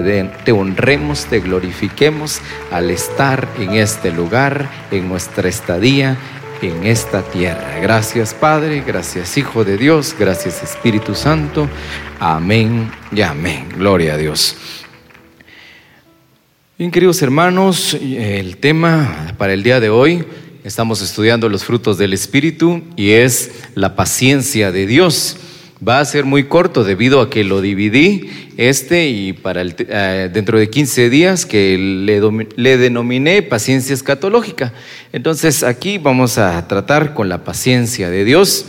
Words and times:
te, 0.00 0.52
honremos, 0.52 1.26
te 1.26 1.40
glorifiquemos 1.40 2.40
al 2.70 2.90
estar 2.90 3.46
en 3.58 3.74
este 3.74 4.10
lugar, 4.10 4.70
en 4.90 5.08
nuestra 5.08 5.48
estadía, 5.48 6.16
en 6.62 6.86
esta 6.86 7.22
tierra. 7.22 7.78
Gracias 7.80 8.32
Padre, 8.32 8.82
gracias 8.86 9.36
Hijo 9.36 9.64
de 9.64 9.76
Dios, 9.76 10.16
gracias 10.18 10.62
Espíritu 10.62 11.14
Santo. 11.14 11.68
Amén 12.18 12.90
y 13.14 13.20
amén. 13.20 13.68
Gloria 13.76 14.14
a 14.14 14.16
Dios. 14.16 14.56
Bien, 16.78 16.90
queridos 16.90 17.20
hermanos, 17.20 17.94
el 17.94 18.56
tema 18.56 19.34
para 19.36 19.52
el 19.52 19.62
día 19.62 19.78
de 19.78 19.90
hoy, 19.90 20.24
estamos 20.64 21.02
estudiando 21.02 21.50
los 21.50 21.64
frutos 21.64 21.98
del 21.98 22.14
Espíritu 22.14 22.82
y 22.96 23.10
es 23.10 23.50
la 23.74 23.94
paciencia 23.94 24.72
de 24.72 24.86
Dios. 24.86 25.36
Va 25.86 25.98
a 25.98 26.04
ser 26.04 26.24
muy 26.24 26.44
corto 26.44 26.84
debido 26.84 27.20
a 27.20 27.28
que 27.28 27.42
lo 27.42 27.60
dividí 27.60 28.30
este 28.56 29.08
y 29.08 29.32
para 29.32 29.62
el, 29.62 29.74
eh, 29.78 30.30
dentro 30.32 30.58
de 30.58 30.70
15 30.70 31.10
días 31.10 31.44
que 31.44 31.76
le, 31.76 32.20
le 32.54 32.76
denominé 32.76 33.42
paciencia 33.42 33.92
escatológica. 33.92 34.72
Entonces 35.12 35.64
aquí 35.64 35.98
vamos 35.98 36.38
a 36.38 36.68
tratar 36.68 37.14
con 37.14 37.28
la 37.28 37.42
paciencia 37.42 38.10
de 38.10 38.24
Dios. 38.24 38.64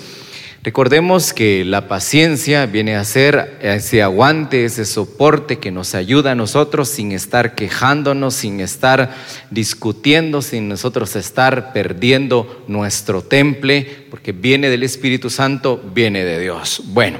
Recordemos 0.63 1.34
que 1.34 1.66
la 1.66 1.90
paciencia 1.90 2.66
viene 2.67 2.95
a 2.95 3.03
ser 3.03 3.58
ese 3.62 4.02
aguante, 4.02 4.63
ese 4.63 4.86
soporte 4.86 5.59
que 5.59 5.72
nos 5.72 5.94
ayuda 5.94 6.31
a 6.31 6.36
nosotros 6.36 6.88
sin 6.88 7.12
estar 7.12 7.53
quejándonos, 7.53 8.36
sin 8.36 8.62
estar 8.62 9.13
discutiendo, 9.52 10.41
sin 10.41 10.70
nosotros 10.70 11.17
estar 11.17 11.73
perdiendo 11.73 12.63
nuestro 12.70 13.22
temple, 13.22 14.05
porque 14.09 14.31
viene 14.31 14.70
del 14.70 14.84
Espíritu 14.84 15.30
Santo, 15.30 15.84
viene 15.94 16.23
de 16.23 16.39
Dios. 16.39 16.81
Bueno, 16.86 17.20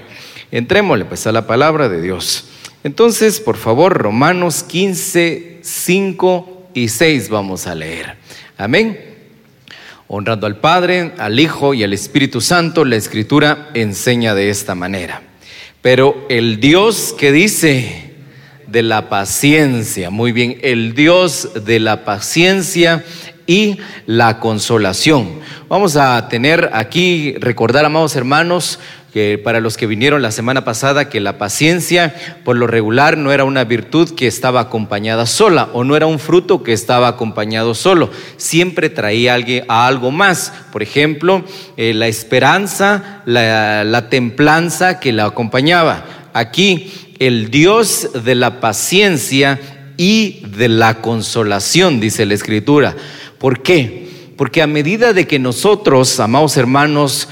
entrémosle 0.50 1.04
pues 1.04 1.28
a 1.28 1.34
la 1.34 1.46
palabra 1.46 1.90
de 1.90 2.02
Dios. 2.02 2.46
Entonces, 2.86 3.42
por 3.42 3.58
favor, 3.58 3.98
Romanos 3.98 4.64
15, 4.64 5.60
5 5.62 6.70
y 6.74 6.88
6 6.88 7.28
vamos 7.28 7.68
a 7.68 7.76
leer. 7.76 8.16
Amén. 8.56 9.13
Honrando 10.16 10.46
al 10.46 10.58
Padre, 10.58 11.14
al 11.18 11.40
Hijo 11.40 11.74
y 11.74 11.84
al 11.84 11.92
Espíritu 11.92 12.40
Santo, 12.40 12.86
la 12.86 12.98
Escritura 12.98 13.70
enseña 13.74 14.36
de 14.36 14.52
esta 14.52 14.76
manera. 14.76 15.24
Pero 15.82 16.28
el 16.30 16.60
Dios 16.60 17.16
que 17.18 17.32
dice 17.32 18.14
de 18.68 18.84
la 18.84 19.10
paciencia, 19.10 20.12
muy 20.12 20.32
bien, 20.32 20.60
el 20.62 20.94
Dios 20.94 21.66
de 21.66 21.80
la 21.80 22.06
paciencia 22.06 23.04
y 23.48 23.80
la 24.06 24.40
consolación. 24.40 25.40
Vamos 25.68 25.96
a 25.96 26.30
tener 26.30 26.70
aquí, 26.74 27.34
recordar, 27.40 27.84
amados 27.84 28.16
hermanos, 28.16 28.78
que 29.14 29.38
para 29.38 29.60
los 29.60 29.78
que 29.78 29.86
vinieron 29.86 30.24
la 30.24 30.32
semana 30.32 30.66
pasada, 30.66 31.08
que 31.08 31.20
la 31.20 31.38
paciencia 31.38 32.16
por 32.44 32.58
lo 32.58 32.66
regular 32.66 33.16
no 33.16 33.32
era 33.32 33.44
una 33.44 33.64
virtud 33.64 34.16
que 34.16 34.26
estaba 34.26 34.62
acompañada 34.62 35.28
sola 35.28 35.70
o 35.74 35.84
no 35.84 35.96
era 35.96 36.08
un 36.08 36.18
fruto 36.18 36.64
que 36.64 36.74
estaba 36.74 37.10
acompañado 37.10 37.76
solo, 37.76 38.10
siempre 38.38 38.90
traía 38.90 39.38
a 39.68 39.88
algo 39.88 40.10
más. 40.10 40.52
Por 40.72 40.82
ejemplo, 40.82 41.46
eh, 41.78 41.94
la 41.94 42.08
esperanza, 42.08 43.22
la, 43.26 43.84
la 43.84 44.10
templanza 44.10 45.00
que 45.00 45.14
la 45.14 45.26
acompañaba. 45.26 46.06
Aquí, 46.34 46.92
el 47.20 47.52
Dios 47.52 48.10
de 48.26 48.34
la 48.34 48.60
paciencia 48.60 49.60
y 49.96 50.42
de 50.58 50.70
la 50.70 51.02
consolación, 51.02 52.00
dice 52.00 52.26
la 52.26 52.34
Escritura. 52.34 52.96
¿Por 53.38 53.62
qué? 53.62 54.03
Porque 54.44 54.62
a 54.62 54.68
medida 54.68 55.14
de 55.14 55.26
que 55.26 55.40
nosotros, 55.40 56.20
amados 56.20 56.58
hermanos, 56.58 57.30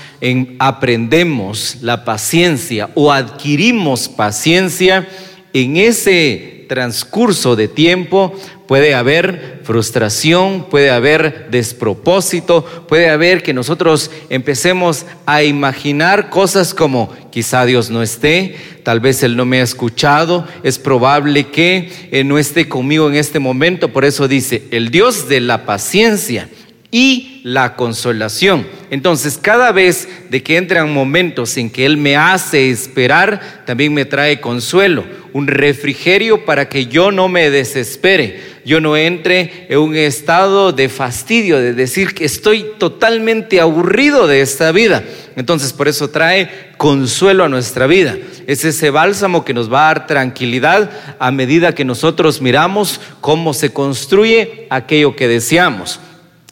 aprendemos 0.59 1.75
la 1.81 2.05
paciencia 2.05 2.89
o 2.93 3.11
adquirimos 3.11 4.07
paciencia, 4.07 5.09
en 5.51 5.75
ese 5.75 6.67
transcurso 6.69 7.57
de 7.57 7.67
tiempo 7.67 8.33
puede 8.65 8.95
haber 8.95 9.59
frustración, 9.65 10.67
puede 10.69 10.89
haber 10.89 11.49
despropósito, 11.51 12.63
puede 12.87 13.09
haber 13.09 13.43
que 13.43 13.53
nosotros 13.53 14.09
empecemos 14.29 15.05
a 15.25 15.43
imaginar 15.43 16.29
cosas 16.29 16.73
como 16.73 17.13
quizá 17.29 17.65
Dios 17.65 17.89
no 17.89 18.01
esté, 18.01 18.55
tal 18.83 19.01
vez 19.01 19.21
Él 19.23 19.35
no 19.35 19.43
me 19.43 19.59
ha 19.59 19.63
escuchado, 19.63 20.47
es 20.63 20.79
probable 20.79 21.47
que 21.47 21.91
eh, 22.13 22.23
no 22.23 22.37
esté 22.37 22.69
conmigo 22.69 23.09
en 23.09 23.15
este 23.15 23.39
momento, 23.39 23.89
por 23.89 24.05
eso 24.05 24.29
dice, 24.29 24.63
el 24.71 24.91
Dios 24.91 25.27
de 25.27 25.41
la 25.41 25.65
paciencia 25.65 26.47
y 26.91 27.39
la 27.43 27.75
consolación. 27.75 28.67
Entonces, 28.91 29.39
cada 29.41 29.71
vez 29.71 30.07
de 30.29 30.43
que 30.43 30.57
entran 30.57 30.93
momentos 30.93 31.55
en 31.57 31.69
que 31.69 31.85
Él 31.85 31.95
me 31.95 32.17
hace 32.17 32.69
esperar, 32.69 33.63
también 33.65 33.93
me 33.93 34.03
trae 34.03 34.41
consuelo, 34.41 35.05
un 35.31 35.47
refrigerio 35.47 36.43
para 36.43 36.67
que 36.67 36.87
yo 36.87 37.11
no 37.11 37.29
me 37.29 37.49
desespere, 37.49 38.41
yo 38.65 38.81
no 38.81 38.97
entre 38.97 39.67
en 39.69 39.79
un 39.79 39.95
estado 39.95 40.73
de 40.73 40.89
fastidio, 40.89 41.57
de 41.57 41.73
decir 41.73 42.13
que 42.13 42.25
estoy 42.25 42.65
totalmente 42.77 43.61
aburrido 43.61 44.27
de 44.27 44.41
esta 44.41 44.73
vida. 44.73 45.03
Entonces, 45.37 45.71
por 45.71 45.87
eso 45.87 46.09
trae 46.09 46.71
consuelo 46.75 47.45
a 47.45 47.49
nuestra 47.49 47.87
vida. 47.87 48.17
Es 48.47 48.65
ese 48.65 48.89
bálsamo 48.89 49.45
que 49.45 49.53
nos 49.53 49.71
va 49.71 49.83
a 49.83 49.93
dar 49.93 50.07
tranquilidad 50.07 50.91
a 51.19 51.31
medida 51.31 51.73
que 51.73 51.85
nosotros 51.85 52.41
miramos 52.41 52.99
cómo 53.21 53.53
se 53.53 53.71
construye 53.71 54.67
aquello 54.69 55.15
que 55.15 55.29
deseamos. 55.29 56.01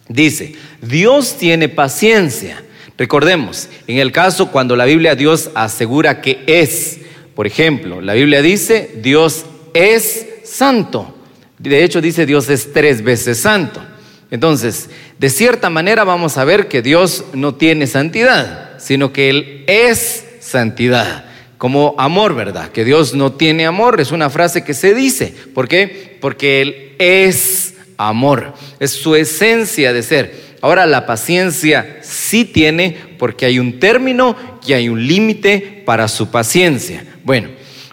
Dice, 0.10 0.56
Dios 0.82 1.38
tiene 1.38 1.70
paciencia. 1.70 2.64
Recordemos, 2.98 3.70
en 3.88 4.00
el 4.00 4.12
caso 4.12 4.52
cuando 4.52 4.76
la 4.76 4.86
Biblia 4.86 5.16
Dios 5.16 5.52
asegura 5.54 6.20
que 6.20 6.44
es, 6.48 7.00
por 7.36 7.48
ejemplo, 7.48 8.02
la 8.02 8.16
Biblia 8.16 8.42
dice, 8.42 8.92
Dios 9.02 9.46
es 9.74 10.28
santo. 10.44 11.16
De 11.60 11.84
hecho 11.84 12.02
dice, 12.02 12.26
Dios 12.26 12.50
es 12.50 12.74
tres 12.74 13.04
veces 13.04 13.40
santo. 13.40 13.82
Entonces, 14.32 14.90
de 15.18 15.30
cierta 15.30 15.70
manera 15.70 16.04
vamos 16.04 16.38
a 16.38 16.44
ver 16.44 16.68
que 16.68 16.82
Dios 16.82 17.26
no 17.34 17.56
tiene 17.56 17.88
santidad, 17.88 18.80
sino 18.80 19.14
que 19.14 19.30
Él 19.30 19.64
es 19.68 20.26
santidad. 20.40 21.26
Como 21.58 21.96
amor, 21.98 22.36
¿verdad? 22.36 22.70
Que 22.72 22.84
Dios 22.84 23.14
no 23.14 23.34
tiene 23.34 23.66
amor, 23.66 24.02
es 24.02 24.12
una 24.12 24.30
frase 24.30 24.64
que 24.64 24.74
se 24.74 24.94
dice. 24.94 25.34
¿Por 25.54 25.68
qué? 25.68 26.18
Porque 26.22 26.62
Él 26.62 26.96
es 27.00 27.69
amor, 28.00 28.54
es 28.80 28.92
su 28.92 29.14
esencia 29.16 29.92
de 29.94 30.02
ser. 30.02 30.50
Ahora 30.62 30.86
la 30.86 31.06
paciencia 31.06 32.00
sí 32.02 32.46
tiene 32.46 32.98
porque 33.18 33.46
hay 33.46 33.60
un 33.60 33.80
término 33.80 34.36
y 34.66 34.74
hay 34.74 34.90
un 34.90 35.06
límite 35.06 35.84
para 35.86 36.08
su 36.08 36.32
paciencia. 36.32 37.06
Bueno, 37.24 37.50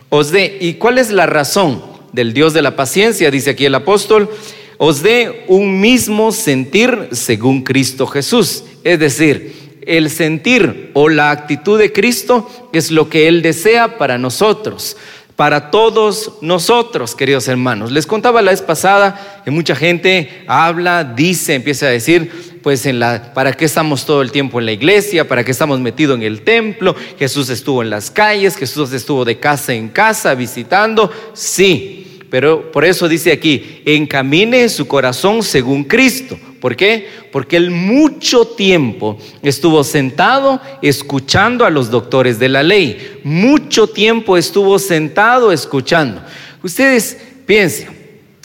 os 0.09 0.31
dé, 0.31 0.59
¿y 0.61 0.75
cuál 0.75 0.99
es 0.99 1.11
la 1.11 1.27
razón 1.27 1.83
del 2.13 2.33
Dios 2.33 2.55
de 2.55 2.63
la 2.63 2.77
paciencia? 2.77 3.31
Dice 3.31 3.51
aquí 3.51 3.67
el 3.67 3.75
apóstol, 3.75 4.31
os 4.79 5.03
dé 5.03 5.45
un 5.49 5.81
mismo 5.81 6.31
sentir 6.31 7.09
según 7.11 7.63
Cristo 7.63 8.07
Jesús. 8.07 8.63
Es 8.85 9.01
decir, 9.01 9.81
el 9.87 10.11
sentir 10.11 10.91
o 10.95 11.09
la 11.09 11.33
actitud 11.33 11.79
de 11.79 11.93
Cristo 11.93 12.49
es 12.73 12.93
lo 12.93 13.09
que 13.09 13.27
Él 13.27 13.43
desea 13.43 13.99
para 13.99 14.19
nosotros 14.19 14.97
para 15.37 15.71
todos 15.71 16.33
nosotros, 16.41 17.15
queridos 17.15 17.47
hermanos. 17.47 17.93
Les 17.93 18.07
contaba 18.07 18.41
la 18.41 18.51
vez 18.51 18.63
pasada 18.63 19.43
que 19.45 19.51
mucha 19.51 19.77
gente 19.77 20.45
habla, 20.47 21.05
dice, 21.05 21.55
empieza 21.55 21.87
a 21.87 21.91
decir, 21.91 22.61
pues 22.63 22.87
en 22.87 22.99
la, 22.99 23.35
¿para 23.35 23.53
qué 23.53 23.67
estamos 23.67 24.07
todo 24.07 24.23
el 24.23 24.33
tiempo 24.33 24.59
en 24.59 24.67
la 24.67 24.73
iglesia? 24.73 25.29
¿Para 25.29 25.45
qué 25.45 25.51
estamos 25.51 25.79
metidos 25.79 26.17
en 26.17 26.23
el 26.23 26.43
templo? 26.43 26.97
Jesús 27.19 27.51
estuvo 27.51 27.83
en 27.83 27.91
las 27.91 28.11
calles, 28.11 28.57
Jesús 28.57 28.93
estuvo 28.93 29.27
de 29.27 29.39
casa 29.39 29.75
en 29.75 29.89
casa 29.89 30.35
visitando. 30.35 31.13
Sí, 31.35 32.16
pero 32.31 32.73
por 32.73 32.85
eso 32.85 33.09
dice 33.09 33.33
aquí, 33.33 33.83
encamine 33.85 34.69
su 34.69 34.87
corazón 34.87 35.43
según 35.43 35.85
Cristo. 35.85 36.39
¿Por 36.61 36.75
qué? 36.75 37.07
Porque 37.31 37.57
él 37.57 37.71
mucho 37.71 38.47
tiempo 38.47 39.19
estuvo 39.43 39.85
sentado 39.85 40.61
escuchando 40.83 41.65
a 41.65 41.71
los 41.71 41.91
doctores 41.91 42.39
de 42.39 42.49
la 42.49 42.63
ley. 42.63 43.21
Mucho 43.23 43.87
tiempo 43.87 44.37
estuvo 44.37 44.79
sentado 44.79 45.53
escuchando. 45.53 46.23
Ustedes 46.63 47.19
piensen, 47.47 47.89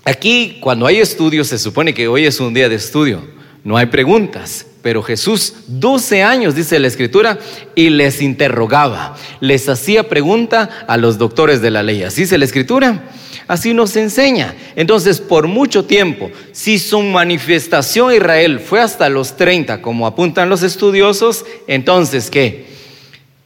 aquí 0.03 0.59
cuando 0.61 0.85
hay 0.85 0.97
estudios 0.97 1.47
se 1.47 1.57
supone 1.57 1.93
que 1.93 2.07
hoy 2.07 2.25
es 2.25 2.39
un 2.39 2.53
día 2.53 2.69
de 2.69 2.75
estudio, 2.75 3.21
no 3.63 3.77
hay 3.77 3.87
preguntas. 3.87 4.67
Pero 4.81 5.03
Jesús, 5.03 5.53
12 5.67 6.23
años, 6.23 6.55
dice 6.55 6.79
la 6.79 6.87
escritura, 6.87 7.37
y 7.75 7.89
les 7.89 8.21
interrogaba, 8.21 9.15
les 9.39 9.69
hacía 9.69 10.09
pregunta 10.09 10.85
a 10.87 10.97
los 10.97 11.17
doctores 11.17 11.61
de 11.61 11.69
la 11.69 11.83
ley. 11.83 12.01
¿Así 12.03 12.21
dice 12.21 12.37
la 12.37 12.45
escritura? 12.45 13.11
Así 13.51 13.73
nos 13.73 13.97
enseña. 13.97 14.55
Entonces, 14.77 15.19
por 15.19 15.45
mucho 15.45 15.83
tiempo, 15.83 16.31
si 16.53 16.79
su 16.79 17.01
manifestación 17.01 18.09
a 18.09 18.15
Israel 18.15 18.61
fue 18.61 18.79
hasta 18.79 19.09
los 19.09 19.35
30, 19.35 19.81
como 19.81 20.07
apuntan 20.07 20.47
los 20.47 20.63
estudiosos, 20.63 21.45
entonces, 21.67 22.29
¿qué? 22.29 22.67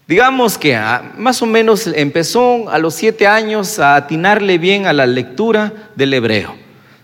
Digamos 0.07 0.59
que 0.59 0.79
más 1.17 1.41
o 1.41 1.47
menos 1.47 1.87
empezó 1.87 2.69
a 2.69 2.77
los 2.77 2.93
siete 2.93 3.25
años 3.25 3.79
a 3.79 3.95
atinarle 3.95 4.59
bien 4.59 4.85
a 4.85 4.93
la 4.93 5.07
lectura 5.07 5.73
del 5.95 6.13
hebreo. 6.13 6.53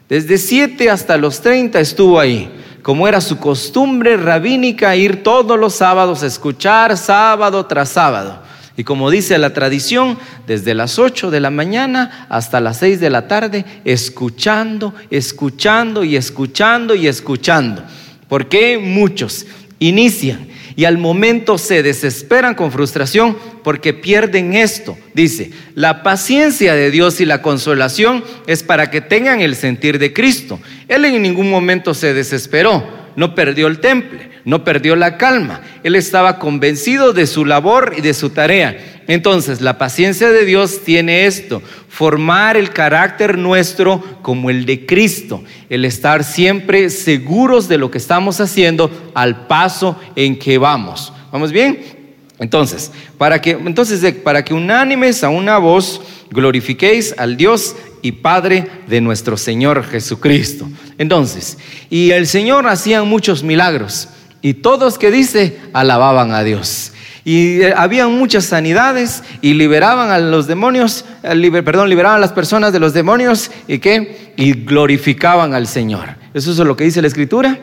Desde 0.07 0.37
siete 0.37 0.91
hasta 0.91 1.17
los 1.17 1.41
30 1.41 1.79
estuvo 1.79 2.19
ahí 2.19 2.51
como 2.83 3.07
era 3.07 3.19
su 3.19 3.39
costumbre 3.39 4.15
rabínica, 4.15 4.95
ir 4.95 5.23
todos 5.23 5.59
los 5.59 5.73
sábados 5.73 6.21
a 6.21 6.27
escuchar 6.27 6.95
sábado 6.97 7.65
tras 7.65 7.89
sábado. 7.89 8.50
Y 8.77 8.83
como 8.83 9.11
dice 9.11 9.37
la 9.37 9.53
tradición, 9.53 10.17
desde 10.47 10.73
las 10.73 10.97
8 10.97 11.29
de 11.29 11.39
la 11.39 11.49
mañana 11.49 12.27
hasta 12.29 12.61
las 12.61 12.77
6 12.77 12.99
de 12.99 13.09
la 13.09 13.27
tarde, 13.27 13.65
escuchando, 13.83 14.93
escuchando 15.09 16.03
y 16.03 16.15
escuchando 16.15 16.95
y 16.95 17.07
escuchando. 17.07 17.83
Porque 18.27 18.77
muchos 18.77 19.45
inician 19.79 20.47
y 20.75 20.85
al 20.85 20.97
momento 20.97 21.57
se 21.57 21.83
desesperan 21.83 22.55
con 22.55 22.71
frustración 22.71 23.37
porque 23.63 23.93
pierden 23.93 24.53
esto. 24.53 24.97
Dice, 25.13 25.51
la 25.75 26.01
paciencia 26.01 26.73
de 26.73 26.91
Dios 26.91 27.19
y 27.19 27.25
la 27.25 27.41
consolación 27.41 28.23
es 28.47 28.63
para 28.63 28.89
que 28.89 29.01
tengan 29.01 29.41
el 29.41 29.55
sentir 29.55 29.99
de 29.99 30.13
Cristo. 30.13 30.59
Él 30.87 31.05
en 31.05 31.21
ningún 31.21 31.49
momento 31.49 31.93
se 31.93 32.13
desesperó, 32.13 32.87
no 33.15 33.35
perdió 33.35 33.67
el 33.67 33.79
temple, 33.79 34.30
no 34.45 34.63
perdió 34.63 34.95
la 34.95 35.17
calma. 35.17 35.61
Él 35.83 35.95
estaba 35.95 36.39
convencido 36.39 37.13
de 37.13 37.27
su 37.27 37.45
labor 37.45 37.93
y 37.97 38.01
de 38.01 38.13
su 38.13 38.29
tarea. 38.29 39.03
Entonces, 39.07 39.61
la 39.61 39.77
paciencia 39.77 40.29
de 40.29 40.45
Dios 40.45 40.81
tiene 40.83 41.25
esto, 41.25 41.61
formar 41.89 42.55
el 42.55 42.69
carácter 42.69 43.37
nuestro 43.37 44.03
como 44.21 44.49
el 44.49 44.65
de 44.65 44.85
Cristo, 44.85 45.43
el 45.69 45.85
estar 45.85 46.23
siempre 46.23 46.89
seguros 46.89 47.67
de 47.67 47.77
lo 47.77 47.91
que 47.91 47.97
estamos 47.97 48.39
haciendo 48.39 49.11
al 49.13 49.47
paso 49.47 49.99
en 50.15 50.37
que 50.37 50.57
vamos. 50.57 51.11
¿Vamos 51.31 51.51
bien? 51.51 52.01
Entonces, 52.39 52.91
para 53.17 53.41
que, 53.41 53.51
entonces, 53.51 54.15
para 54.15 54.43
que 54.43 54.53
unánimes 54.53 55.23
a 55.23 55.29
una 55.29 55.57
voz 55.57 56.01
glorifiquéis 56.31 57.13
al 57.17 57.37
Dios 57.37 57.75
y 58.01 58.13
Padre 58.13 58.65
de 58.87 59.01
nuestro 59.01 59.37
Señor 59.37 59.83
Jesucristo. 59.83 60.67
Entonces, 60.97 61.57
y 61.89 62.11
el 62.11 62.27
Señor 62.27 62.67
hacía 62.67 63.03
muchos 63.03 63.43
milagros 63.43 64.09
y 64.41 64.55
todos 64.55 64.97
que 64.97 65.11
dice 65.11 65.59
alababan 65.73 66.33
a 66.33 66.43
Dios. 66.43 66.93
Y 67.23 67.61
eh, 67.61 67.73
había 67.75 68.07
muchas 68.07 68.45
sanidades 68.45 69.23
y 69.41 69.53
liberaban 69.53 70.09
a 70.09 70.17
los 70.19 70.47
demonios, 70.47 71.05
eh, 71.23 71.61
perdón, 71.63 71.89
liberaban 71.89 72.17
a 72.17 72.21
las 72.21 72.31
personas 72.31 72.73
de 72.73 72.79
los 72.79 72.93
demonios 72.93 73.51
y 73.67 73.77
qué? 73.77 74.33
Y 74.37 74.53
glorificaban 74.53 75.53
al 75.53 75.67
Señor. 75.67 76.15
¿Eso 76.33 76.51
es 76.51 76.57
lo 76.57 76.75
que 76.75 76.85
dice 76.85 77.01
la 77.01 77.07
Escritura? 77.07 77.59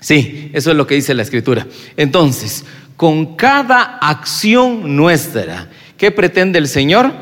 Sí, 0.00 0.50
eso 0.54 0.70
es 0.70 0.76
lo 0.76 0.86
que 0.86 0.94
dice 0.94 1.12
la 1.12 1.22
Escritura. 1.22 1.66
Entonces, 1.96 2.64
con 2.96 3.36
cada 3.36 3.98
acción 3.98 4.96
nuestra, 4.96 5.68
¿qué 5.96 6.10
pretende 6.10 6.58
el 6.58 6.68
Señor? 6.68 7.12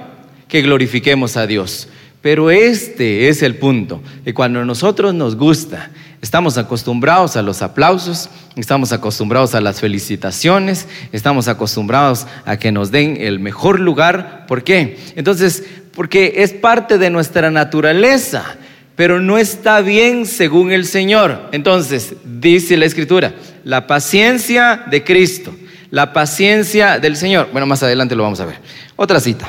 Que 0.47 0.63
glorifiquemos 0.63 1.37
a 1.37 1.47
Dios. 1.47 1.89
Pero 2.23 2.51
este 2.51 3.29
es 3.29 3.43
el 3.43 3.57
punto, 3.57 4.03
que 4.25 4.35
cuando 4.35 4.61
a 4.61 4.65
nosotros 4.65 5.15
nos 5.15 5.37
gusta, 5.37 5.91
estamos 6.21 6.59
acostumbrados 6.59 7.37
a 7.37 7.43
los 7.43 7.63
aplausos, 7.63 8.31
estamos 8.57 8.93
acostumbrados 8.93 9.55
a 9.55 9.61
las 9.61 9.81
felicitaciones, 9.81 10.87
estamos 11.13 11.47
acostumbrados 11.47 12.27
a 12.47 12.57
que 12.57 12.73
nos 12.73 12.91
den 12.91 13.19
el 13.21 13.39
mejor 13.39 13.81
lugar. 13.81 14.47
¿Por 14.49 14.65
qué? 14.65 14.99
Entonces, 15.15 15.65
porque 15.95 16.35
es 16.39 16.53
parte 16.53 16.99
de 16.99 17.11
nuestra 17.11 17.51
naturaleza, 17.51 18.57
pero 18.97 19.21
no 19.21 19.37
está 19.37 19.83
bien 19.83 20.25
según 20.27 20.73
el 20.73 20.87
Señor. 20.87 21.51
Entonces, 21.53 22.15
dice 22.25 22.77
la 22.79 22.87
Escritura, 22.87 23.35
la 23.65 23.87
paciencia 23.87 24.85
de 24.91 25.05
Cristo, 25.05 25.55
la 25.91 26.15
paciencia 26.15 26.99
del 26.99 27.17
Señor. 27.17 27.51
Bueno, 27.53 27.67
más 27.67 27.83
adelante 27.83 28.17
lo 28.17 28.23
vamos 28.23 28.41
a 28.41 28.47
ver. 28.47 28.57
Otra 28.97 29.21
cita. 29.21 29.49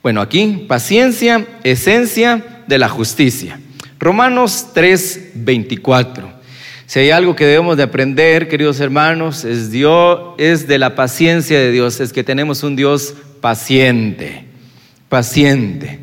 Bueno, 0.00 0.20
aquí, 0.20 0.64
paciencia, 0.68 1.44
esencia 1.64 2.62
de 2.66 2.78
la 2.78 2.88
justicia. 2.88 3.58
Romanos 3.98 4.68
3, 4.74 5.30
24. 5.34 6.33
Si 6.86 6.98
hay 6.98 7.10
algo 7.10 7.34
que 7.34 7.46
debemos 7.46 7.76
de 7.76 7.82
aprender, 7.82 8.48
queridos 8.48 8.78
hermanos, 8.80 9.44
es 9.44 9.70
Dios, 9.70 10.34
es 10.38 10.68
de 10.68 10.78
la 10.78 10.94
paciencia 10.94 11.58
de 11.58 11.70
Dios, 11.70 12.00
es 12.00 12.12
que 12.12 12.22
tenemos 12.22 12.62
un 12.62 12.76
Dios 12.76 13.14
paciente, 13.40 14.44
paciente. 15.08 16.00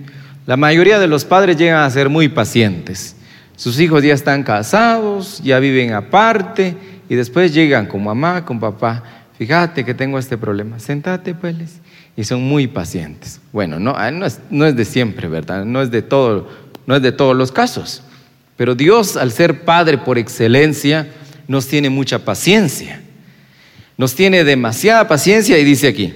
La 0.48 0.58
mayoría 0.58 1.00
de 1.00 1.08
los 1.08 1.24
padres 1.24 1.58
llegan 1.58 1.84
a 1.84 1.90
ser 1.90 2.10
muy 2.10 2.30
pacientes. 2.30 3.16
Sus 3.56 3.80
hijos 3.80 4.02
ya 4.04 4.14
están 4.14 4.44
casados, 4.44 5.40
ya 5.44 5.60
viven 5.60 5.94
aparte 5.94 6.76
y 7.08 7.16
después 7.16 7.54
llegan 7.54 7.86
con 7.86 8.04
mamá, 8.04 8.44
con 8.44 8.60
papá. 8.60 9.04
Fíjate 9.38 9.86
que 9.86 9.94
tengo 9.94 10.18
este 10.18 10.38
problema. 10.38 10.80
Sentate, 10.80 11.36
pues 11.36 11.80
y 12.16 12.24
son 12.24 12.44
muy 12.44 12.68
pacientes. 12.68 13.40
Bueno, 13.52 13.80
no, 13.80 13.96
no, 14.12 14.26
es, 14.26 14.40
no 14.50 14.66
es 14.66 14.76
de 14.76 14.86
siempre, 14.86 15.28
¿verdad? 15.28 15.66
No 15.66 15.82
es 15.82 15.92
de, 15.92 16.02
todo, 16.02 16.48
no 16.86 16.96
es 16.96 17.02
de 17.02 17.12
todos 17.12 17.36
los 17.36 17.52
casos. 17.52 18.04
Pero 18.62 18.76
Dios, 18.76 19.18
al 19.18 19.32
ser 19.32 19.66
Padre 19.66 19.98
por 19.98 20.20
excelencia, 20.20 21.08
nos 21.48 21.66
tiene 21.66 21.90
mucha 21.90 22.20
paciencia. 22.24 23.02
Nos 23.98 24.14
tiene 24.14 24.44
demasiada 24.44 25.08
paciencia 25.08 25.58
y 25.58 25.64
dice 25.64 25.88
aquí, 25.88 26.14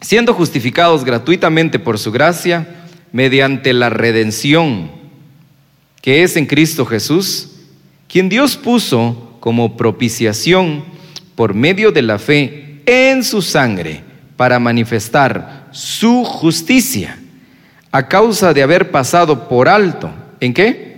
siendo 0.00 0.34
justificados 0.34 1.04
gratuitamente 1.04 1.80
por 1.80 1.98
su 1.98 2.12
gracia, 2.12 2.64
mediante 3.10 3.72
la 3.72 3.90
redención 3.90 4.92
que 6.00 6.22
es 6.22 6.36
en 6.36 6.46
Cristo 6.46 6.86
Jesús, 6.86 7.56
quien 8.06 8.28
Dios 8.28 8.56
puso 8.56 9.36
como 9.40 9.76
propiciación 9.76 10.84
por 11.34 11.54
medio 11.54 11.90
de 11.90 12.02
la 12.02 12.20
fe 12.20 12.82
en 12.86 13.24
su 13.24 13.42
sangre 13.42 14.04
para 14.36 14.60
manifestar 14.60 15.70
su 15.72 16.22
justicia 16.22 17.18
a 17.90 18.06
causa 18.06 18.54
de 18.54 18.62
haber 18.62 18.92
pasado 18.92 19.48
por 19.48 19.68
alto. 19.68 20.12
¿En 20.38 20.54
qué? 20.54 20.93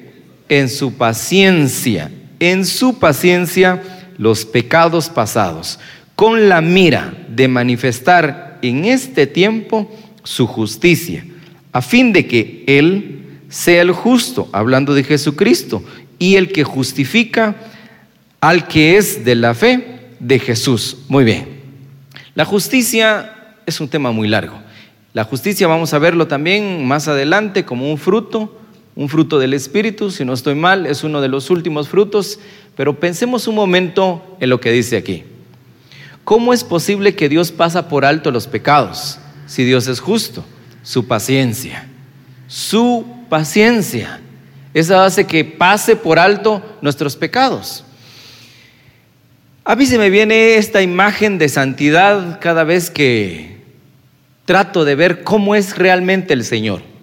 En 0.49 0.69
su 0.69 0.95
paciencia, 0.95 2.11
en 2.39 2.65
su 2.65 2.99
paciencia 2.99 3.83
los 4.19 4.45
pecados 4.45 5.09
pasados, 5.09 5.79
con 6.15 6.49
la 6.49 6.61
mira 6.61 7.13
de 7.29 7.49
manifestar 7.49 8.59
en 8.63 8.85
este 8.85 9.27
tiempo 9.27 9.91
su 10.23 10.47
justicia, 10.47 11.25
a 11.73 11.83
fin 11.83 12.13
de 12.13 12.27
que 12.27 12.65
Él 12.67 13.27
sea 13.49 13.83
el 13.83 13.93
justo, 13.93 14.49
hablando 14.53 14.95
de 14.95 15.05
Jesucristo, 15.05 15.83
y 16.19 16.37
el 16.37 16.53
que 16.53 16.65
justifica 16.65 17.57
al 18.41 18.67
que 18.67 18.97
es 18.97 19.25
de 19.25 19.35
la 19.35 19.55
fe 19.55 19.97
de 20.19 20.39
Jesús. 20.39 20.99
Muy 21.09 21.25
bien. 21.25 21.47
La 22.35 22.45
justicia 22.45 23.57
es 23.67 23.81
un 23.81 23.89
tema 23.89 24.13
muy 24.13 24.29
largo. 24.29 24.59
La 25.13 25.25
justicia 25.25 25.67
vamos 25.67 25.95
a 25.95 25.99
verlo 25.99 26.27
también 26.27 26.87
más 26.87 27.09
adelante 27.09 27.65
como 27.65 27.91
un 27.91 27.99
fruto, 27.99 28.61
un 28.97 29.11
fruto 29.11 29.39
del 29.39 29.53
Espíritu, 29.53 30.11
si 30.11 30.25
no 30.25 30.33
estoy 30.33 30.55
mal, 30.55 30.87
es 30.87 31.05
uno 31.05 31.21
de 31.21 31.29
los 31.29 31.51
últimos 31.51 31.89
frutos, 31.89 32.41
pero 32.75 32.99
pensemos 32.99 33.47
un 33.47 33.55
momento 33.55 34.37
en 34.41 34.49
lo 34.49 34.59
que 34.59 34.73
dice 34.73 34.97
aquí. 34.97 35.25
¿Cómo 36.25 36.55
es 36.55 36.65
posible 36.65 37.15
que 37.15 37.29
Dios 37.29 37.53
pasa 37.53 37.89
por 37.89 38.07
alto 38.07 38.31
los 38.31 38.47
pecados 38.47 39.19
si 39.47 39.65
Dios 39.65 39.87
es 39.87 40.01
justo? 40.01 40.45
Su 40.83 41.07
paciencia, 41.07 41.87
su 42.49 43.07
paciencia. 43.29 44.21
Esa 44.73 45.05
hace 45.05 45.27
que 45.27 45.45
pase 45.45 45.95
por 45.95 46.19
alto 46.19 46.63
nuestros 46.81 47.17
pecados. 47.17 47.85
A 49.65 49.77
mí 49.77 49.85
se 49.85 49.99
me 49.99 50.11
viene 50.11 50.57
esta 50.57 50.81
imagen 50.81 51.39
de 51.39 51.49
santidad 51.49 52.41
cada 52.41 52.65
vez 52.65 52.91
que 52.91 53.61
trato 54.47 54.85
de 54.85 54.95
ver 54.95 55.23
cómo 55.23 55.55
es 55.55 55.77
realmente 55.77 56.33
el 56.33 56.45
Señor. 56.45 56.96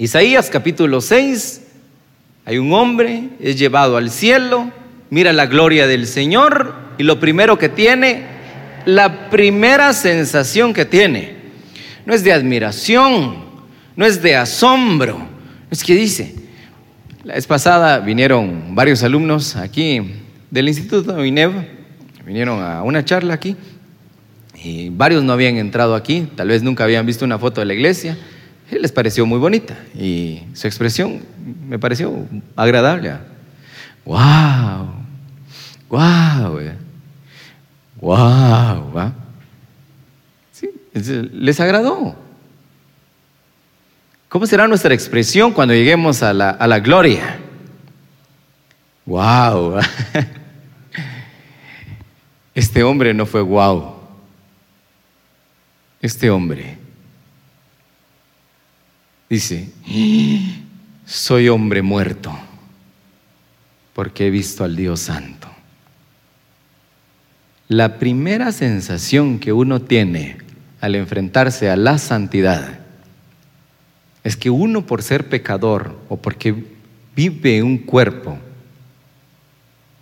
Isaías 0.00 0.48
capítulo 0.48 1.02
6, 1.02 1.60
hay 2.46 2.56
un 2.56 2.72
hombre, 2.72 3.24
es 3.38 3.58
llevado 3.58 3.98
al 3.98 4.10
cielo, 4.10 4.72
mira 5.10 5.34
la 5.34 5.44
gloria 5.44 5.86
del 5.86 6.06
Señor 6.06 6.74
y 6.96 7.02
lo 7.02 7.20
primero 7.20 7.58
que 7.58 7.68
tiene, 7.68 8.24
la 8.86 9.28
primera 9.28 9.92
sensación 9.92 10.72
que 10.72 10.86
tiene, 10.86 11.34
no 12.06 12.14
es 12.14 12.24
de 12.24 12.32
admiración, 12.32 13.44
no 13.94 14.06
es 14.06 14.22
de 14.22 14.36
asombro, 14.36 15.20
es 15.70 15.84
que 15.84 15.94
dice, 15.94 16.34
la 17.22 17.34
vez 17.34 17.46
pasada 17.46 17.98
vinieron 17.98 18.74
varios 18.74 19.02
alumnos 19.02 19.54
aquí 19.54 20.00
del 20.50 20.68
Instituto 20.68 21.12
de 21.12 21.28
INEV, 21.28 21.52
vinieron 22.24 22.62
a 22.62 22.82
una 22.84 23.04
charla 23.04 23.34
aquí 23.34 23.54
y 24.64 24.88
varios 24.88 25.22
no 25.24 25.34
habían 25.34 25.58
entrado 25.58 25.94
aquí, 25.94 26.26
tal 26.36 26.48
vez 26.48 26.62
nunca 26.62 26.84
habían 26.84 27.04
visto 27.04 27.26
una 27.26 27.38
foto 27.38 27.60
de 27.60 27.66
la 27.66 27.74
iglesia. 27.74 28.16
Les 28.70 28.92
pareció 28.92 29.26
muy 29.26 29.38
bonita 29.38 29.76
y 29.94 30.42
su 30.54 30.66
expresión 30.66 31.22
me 31.68 31.78
pareció 31.78 32.26
agradable. 32.54 33.14
¡Wow! 34.04 34.94
¡Wow! 35.88 36.60
¡Wow! 38.00 39.12
Sí, 40.52 40.70
les 41.32 41.58
agradó. 41.58 42.16
¿Cómo 44.28 44.46
será 44.46 44.68
nuestra 44.68 44.94
expresión 44.94 45.52
cuando 45.52 45.74
lleguemos 45.74 46.22
a 46.22 46.32
la, 46.32 46.50
a 46.50 46.66
la 46.68 46.78
gloria? 46.78 47.38
¡Wow! 49.04 49.80
Este 52.52 52.82
hombre 52.82 53.14
no 53.14 53.26
fue 53.26 53.42
guau. 53.42 53.96
Este 56.02 56.30
hombre 56.30 56.79
dice, 59.30 59.70
soy 61.06 61.48
hombre 61.48 61.80
muerto 61.82 62.36
porque 63.94 64.26
he 64.26 64.30
visto 64.30 64.64
al 64.64 64.74
Dios 64.74 65.00
Santo. 65.00 65.48
La 67.68 67.98
primera 67.98 68.50
sensación 68.50 69.38
que 69.38 69.52
uno 69.52 69.80
tiene 69.80 70.38
al 70.80 70.96
enfrentarse 70.96 71.70
a 71.70 71.76
la 71.76 71.98
santidad 71.98 72.80
es 74.24 74.36
que 74.36 74.50
uno 74.50 74.84
por 74.84 75.02
ser 75.02 75.28
pecador 75.28 75.96
o 76.08 76.16
porque 76.16 76.64
vive 77.14 77.62
un 77.62 77.78
cuerpo 77.78 78.36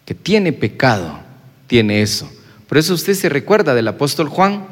que 0.07 0.15
tiene 0.15 0.53
pecado, 0.55 1.21
tiene 1.67 2.01
eso. 2.01 2.33
Por 2.67 2.79
eso 2.79 2.95
usted 2.95 3.13
se 3.13 3.29
recuerda 3.29 3.75
del 3.75 3.89
apóstol 3.89 4.31
Juan, 4.31 4.67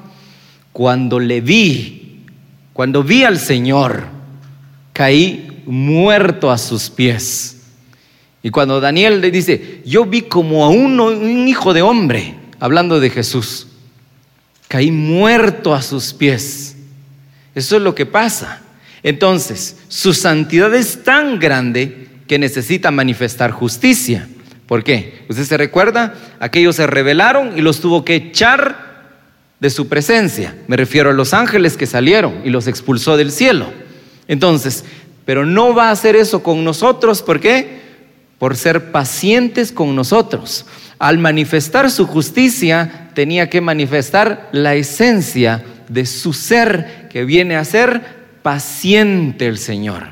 cuando 0.72 1.20
le 1.20 1.42
vi, 1.42 2.24
cuando 2.72 3.02
vi 3.02 3.24
al 3.24 3.38
Señor, 3.38 4.15
caí 4.96 5.62
muerto 5.66 6.50
a 6.50 6.56
sus 6.56 6.88
pies. 6.88 7.58
Y 8.42 8.48
cuando 8.48 8.80
Daniel 8.80 9.20
le 9.20 9.30
dice, 9.30 9.82
yo 9.84 10.06
vi 10.06 10.22
como 10.22 10.64
a 10.64 10.70
uno, 10.70 11.08
un 11.08 11.46
hijo 11.46 11.74
de 11.74 11.82
hombre, 11.82 12.34
hablando 12.60 12.98
de 12.98 13.10
Jesús, 13.10 13.66
caí 14.68 14.90
muerto 14.90 15.74
a 15.74 15.82
sus 15.82 16.14
pies. 16.14 16.76
Eso 17.54 17.76
es 17.76 17.82
lo 17.82 17.94
que 17.94 18.06
pasa. 18.06 18.62
Entonces, 19.02 19.76
su 19.88 20.14
santidad 20.14 20.74
es 20.74 21.04
tan 21.04 21.38
grande 21.38 22.08
que 22.26 22.38
necesita 22.38 22.90
manifestar 22.90 23.50
justicia. 23.50 24.26
¿Por 24.66 24.82
qué? 24.82 25.26
¿Usted 25.28 25.44
se 25.44 25.58
recuerda? 25.58 26.14
Aquellos 26.40 26.76
se 26.76 26.86
rebelaron 26.86 27.58
y 27.58 27.60
los 27.60 27.80
tuvo 27.80 28.02
que 28.02 28.14
echar 28.14 29.10
de 29.60 29.68
su 29.68 29.88
presencia. 29.88 30.56
Me 30.68 30.76
refiero 30.78 31.10
a 31.10 31.12
los 31.12 31.34
ángeles 31.34 31.76
que 31.76 31.84
salieron 31.84 32.40
y 32.46 32.48
los 32.48 32.66
expulsó 32.66 33.18
del 33.18 33.30
cielo. 33.30 33.84
Entonces, 34.28 34.84
pero 35.24 35.44
no 35.44 35.74
va 35.74 35.88
a 35.88 35.92
hacer 35.92 36.16
eso 36.16 36.42
con 36.42 36.64
nosotros. 36.64 37.22
¿Por 37.22 37.40
qué? 37.40 37.80
Por 38.38 38.56
ser 38.56 38.92
pacientes 38.92 39.72
con 39.72 39.94
nosotros. 39.94 40.66
Al 40.98 41.18
manifestar 41.18 41.90
su 41.90 42.06
justicia, 42.06 43.10
tenía 43.14 43.50
que 43.50 43.60
manifestar 43.60 44.48
la 44.52 44.74
esencia 44.74 45.64
de 45.88 46.06
su 46.06 46.32
ser, 46.32 47.08
que 47.10 47.24
viene 47.24 47.56
a 47.56 47.64
ser 47.64 48.02
paciente 48.42 49.46
el 49.46 49.58
Señor. 49.58 50.04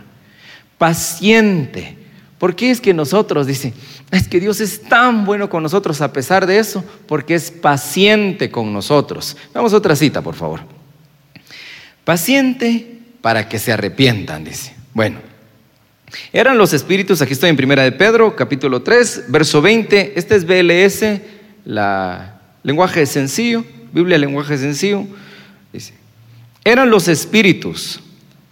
Paciente. 0.79 1.97
¿Por 2.39 2.57
qué 2.57 2.71
es 2.71 2.81
que 2.81 2.93
nosotros, 2.93 3.47
dice, 3.47 3.73
es 4.11 4.29
que 4.29 4.41
Dios 4.41 4.61
es 4.61 4.83
tan 4.83 5.25
bueno 5.25 5.49
con 5.49 5.63
nosotros 5.63 6.01
a 6.01 6.13
pesar 6.13 6.47
de 6.47 6.59
eso, 6.59 6.85
porque 7.07 7.35
es 7.35 7.51
paciente 7.51 8.51
con 8.51 8.73
nosotros. 8.73 9.37
Vamos 9.55 9.73
a 9.73 9.77
otra 9.77 9.97
cita, 9.97 10.23
por 10.23 10.35
favor. 10.35 10.61
Paciente 12.05 12.99
para 13.25 13.49
que 13.49 13.59
se 13.59 13.73
arrepientan, 13.73 14.45
dice. 14.45 14.75
Bueno, 14.93 15.17
eran 16.31 16.59
los 16.59 16.75
espíritus, 16.75 17.23
aquí 17.23 17.33
estoy 17.33 17.49
en 17.49 17.57
Primera 17.57 17.83
de 17.83 17.91
Pedro, 17.91 18.37
capítulo 18.37 18.83
3, 18.83 19.25
verso 19.29 19.63
20. 19.63 20.13
Este 20.17 20.37
es 20.37 20.45
BLS, 20.45 21.23
la 21.65 22.43
lenguaje 22.63 23.07
sencillo, 23.07 23.65
Biblia 23.95 24.19
lenguaje 24.19 24.59
sencillo. 24.59 25.07
Dice, 25.73 25.95
eran 26.65 26.91
los 26.91 27.09
espíritus 27.09 28.01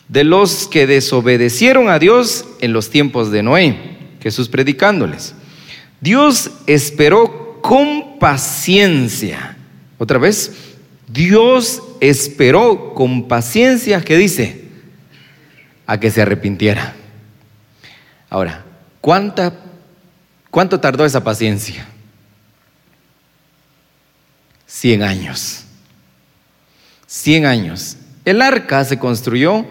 de 0.08 0.24
los 0.24 0.68
que 0.68 0.86
desobedecieron 0.86 1.90
a 1.90 1.98
Dios 1.98 2.46
en 2.62 2.72
los 2.72 2.88
tiempos 2.88 3.30
de 3.30 3.42
Noé, 3.42 3.76
Jesús 4.22 4.48
predicándoles. 4.48 5.34
Dios 6.00 6.50
esperó 6.66 7.60
con 7.60 8.18
paciencia. 8.18 9.54
Otra 9.98 10.16
vez, 10.16 10.50
Dios 11.08 11.82
esperó 12.00 12.94
con 12.94 13.28
paciencia, 13.28 14.00
¿qué 14.00 14.16
dice? 14.16 14.61
A 15.86 15.98
que 15.98 16.10
se 16.10 16.22
arrepintiera. 16.22 16.94
Ahora, 18.30 18.64
¿cuánta, 19.00 19.52
¿cuánto 20.50 20.80
tardó 20.80 21.04
esa 21.04 21.22
paciencia? 21.22 21.86
Cien 24.66 25.02
años. 25.02 25.64
Cien 27.06 27.44
años. 27.44 27.98
El 28.24 28.40
arca 28.40 28.84
se 28.84 28.98
construyó 28.98 29.66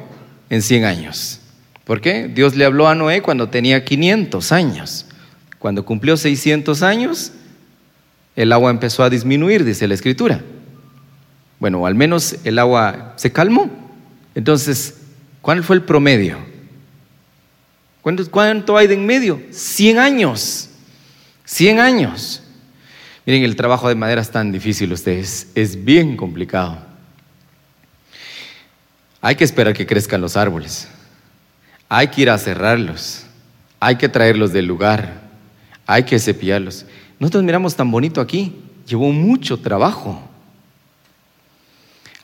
en 0.49 0.61
100 0.61 0.85
años. 0.85 1.39
¿Por 1.85 2.01
qué? 2.01 2.27
Dios 2.27 2.55
le 2.55 2.65
habló 2.65 2.87
a 2.87 2.95
Noé 2.95 3.21
cuando 3.21 3.49
tenía 3.49 3.83
500 3.83 4.51
años. 4.51 5.05
Cuando 5.57 5.85
cumplió 5.85 6.17
600 6.17 6.83
años, 6.83 7.31
el 8.35 8.51
agua 8.51 8.69
empezó 8.69 9.03
a 9.03 9.09
disminuir, 9.09 9.63
dice 9.63 9.87
la 9.87 9.93
escritura. 9.93 10.41
Bueno, 11.59 11.85
al 11.85 11.95
menos 11.95 12.35
el 12.43 12.59
agua 12.59 13.13
se 13.15 13.31
calmó. 13.31 13.69
Entonces, 14.35 15.00
¿cuál 15.41 15.63
fue 15.63 15.75
el 15.75 15.83
promedio? 15.83 16.37
¿Cuánto, 18.01 18.77
hay 18.77 18.87
de 18.87 18.95
en 18.95 19.05
medio? 19.05 19.41
100 19.51 19.99
años. 19.99 20.69
100 21.45 21.79
años. 21.79 22.41
Miren, 23.25 23.43
el 23.43 23.55
trabajo 23.55 23.87
de 23.89 23.95
madera 23.95 24.21
es 24.21 24.31
tan 24.31 24.51
difícil, 24.51 24.91
ustedes. 24.91 25.51
Es 25.53 25.83
bien 25.83 26.17
complicado. 26.17 26.79
Hay 29.21 29.35
que 29.35 29.43
esperar 29.43 29.73
que 29.73 29.85
crezcan 29.85 30.19
los 30.19 30.35
árboles. 30.35 30.87
Hay 31.87 32.07
que 32.07 32.21
ir 32.21 32.29
a 32.31 32.37
cerrarlos. 32.39 33.25
Hay 33.79 33.97
que 33.97 34.09
traerlos 34.09 34.51
del 34.51 34.65
lugar. 34.65 35.21
Hay 35.85 36.03
que 36.03 36.17
cepillarlos. 36.17 36.85
Nosotros 37.19 37.43
miramos 37.43 37.75
tan 37.75 37.91
bonito 37.91 38.19
aquí. 38.19 38.55
Llevó 38.87 39.11
mucho 39.11 39.59
trabajo. 39.59 40.27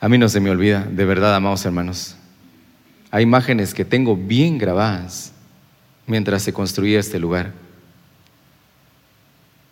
A 0.00 0.08
mí 0.08 0.18
no 0.18 0.28
se 0.28 0.40
me 0.40 0.50
olvida, 0.50 0.84
de 0.90 1.04
verdad, 1.04 1.34
amados 1.34 1.64
hermanos. 1.64 2.17
Hay 3.10 3.22
imágenes 3.22 3.72
que 3.72 3.84
tengo 3.84 4.16
bien 4.16 4.58
grabadas 4.58 5.32
mientras 6.06 6.42
se 6.42 6.52
construía 6.52 7.00
este 7.00 7.18
lugar. 7.18 7.52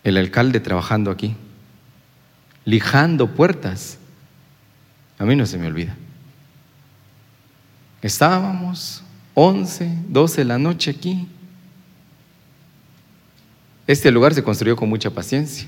El 0.03 0.17
alcalde 0.17 0.59
trabajando 0.59 1.11
aquí, 1.11 1.35
lijando 2.65 3.35
puertas. 3.35 3.97
A 5.19 5.25
mí 5.25 5.35
no 5.35 5.45
se 5.45 5.57
me 5.57 5.67
olvida. 5.67 5.95
Estábamos 8.01 9.03
11, 9.33 9.97
12 10.07 10.41
de 10.41 10.45
la 10.45 10.57
noche 10.57 10.91
aquí. 10.91 11.27
Este 13.85 14.11
lugar 14.11 14.33
se 14.33 14.43
construyó 14.43 14.75
con 14.75 14.89
mucha 14.89 15.09
paciencia. 15.09 15.67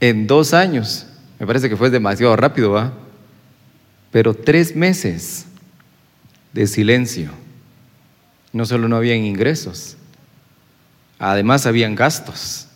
En 0.00 0.26
dos 0.26 0.52
años, 0.52 1.06
me 1.38 1.46
parece 1.46 1.68
que 1.68 1.76
fue 1.76 1.90
demasiado 1.90 2.36
rápido, 2.36 2.72
¿va? 2.72 2.92
Pero 4.10 4.34
tres 4.34 4.76
meses 4.76 5.46
de 6.54 6.66
silencio. 6.68 7.30
No 8.52 8.64
solo 8.64 8.88
no 8.88 8.96
habían 8.96 9.24
ingresos, 9.24 9.96
además 11.18 11.66
habían 11.66 11.96
gastos. 11.96 12.68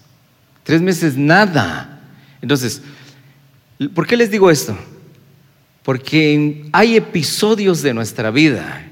Tres 0.64 0.82
meses 0.82 1.16
nada. 1.16 2.00
Entonces, 2.42 2.82
¿por 3.94 4.06
qué 4.06 4.16
les 4.16 4.30
digo 4.30 4.50
esto? 4.50 4.76
Porque 5.84 6.66
hay 6.72 6.96
episodios 6.96 7.80
de 7.80 7.94
nuestra 7.94 8.30
vida 8.30 8.84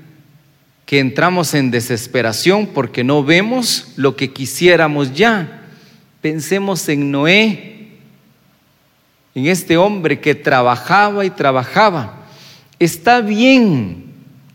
que 0.86 1.00
entramos 1.00 1.52
en 1.54 1.72
desesperación 1.72 2.68
porque 2.68 3.02
no 3.02 3.24
vemos 3.24 3.92
lo 3.96 4.14
que 4.14 4.32
quisiéramos 4.32 5.12
ya. 5.12 5.64
Pensemos 6.20 6.88
en 6.88 7.10
Noé, 7.10 7.88
en 9.34 9.46
este 9.46 9.76
hombre 9.76 10.20
que 10.20 10.36
trabajaba 10.36 11.24
y 11.24 11.30
trabajaba. 11.30 12.26
Está 12.78 13.20
bien 13.20 14.05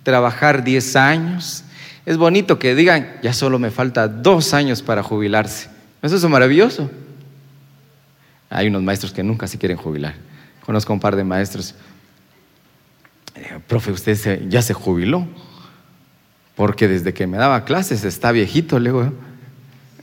trabajar 0.04 0.64
10 0.64 0.96
años. 0.96 1.64
Es 2.06 2.18
bonito 2.18 2.60
que 2.60 2.76
digan, 2.76 3.08
ya 3.22 3.34
solo 3.34 3.60
me 3.60 3.72
falta 3.72 4.08
dos 4.08 4.54
años 4.54 4.82
para 4.82 5.04
jubilarse. 5.04 5.70
Eso 6.02 6.16
es 6.16 6.24
maravilloso. 6.24 6.90
Hay 8.50 8.68
unos 8.68 8.82
maestros 8.82 9.12
que 9.12 9.24
nunca 9.24 9.48
se 9.48 9.58
quieren 9.58 9.78
jubilar. 9.78 10.16
Conozco 10.66 10.92
un 10.94 11.00
par 11.00 11.16
de 11.16 11.24
maestros 11.24 11.76
eh, 13.36 13.60
profe, 13.68 13.92
usted 13.92 14.48
ya 14.50 14.62
se 14.62 14.74
jubiló, 14.74 15.26
porque 16.56 16.88
desde 16.88 17.14
que 17.14 17.28
me 17.28 17.38
daba 17.38 17.64
clases 17.64 18.04
está 18.04 18.32
viejito, 18.32 18.78
le 18.80 18.90
digo, 18.90 19.14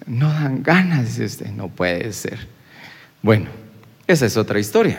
no 0.07 0.33
dan 0.33 0.63
ganas, 0.63 1.05
dice 1.07 1.25
usted, 1.25 1.51
no 1.51 1.69
puede 1.69 2.13
ser. 2.13 2.49
Bueno, 3.23 3.47
esa 4.07 4.25
es 4.25 4.37
otra 4.37 4.59
historia. 4.59 4.99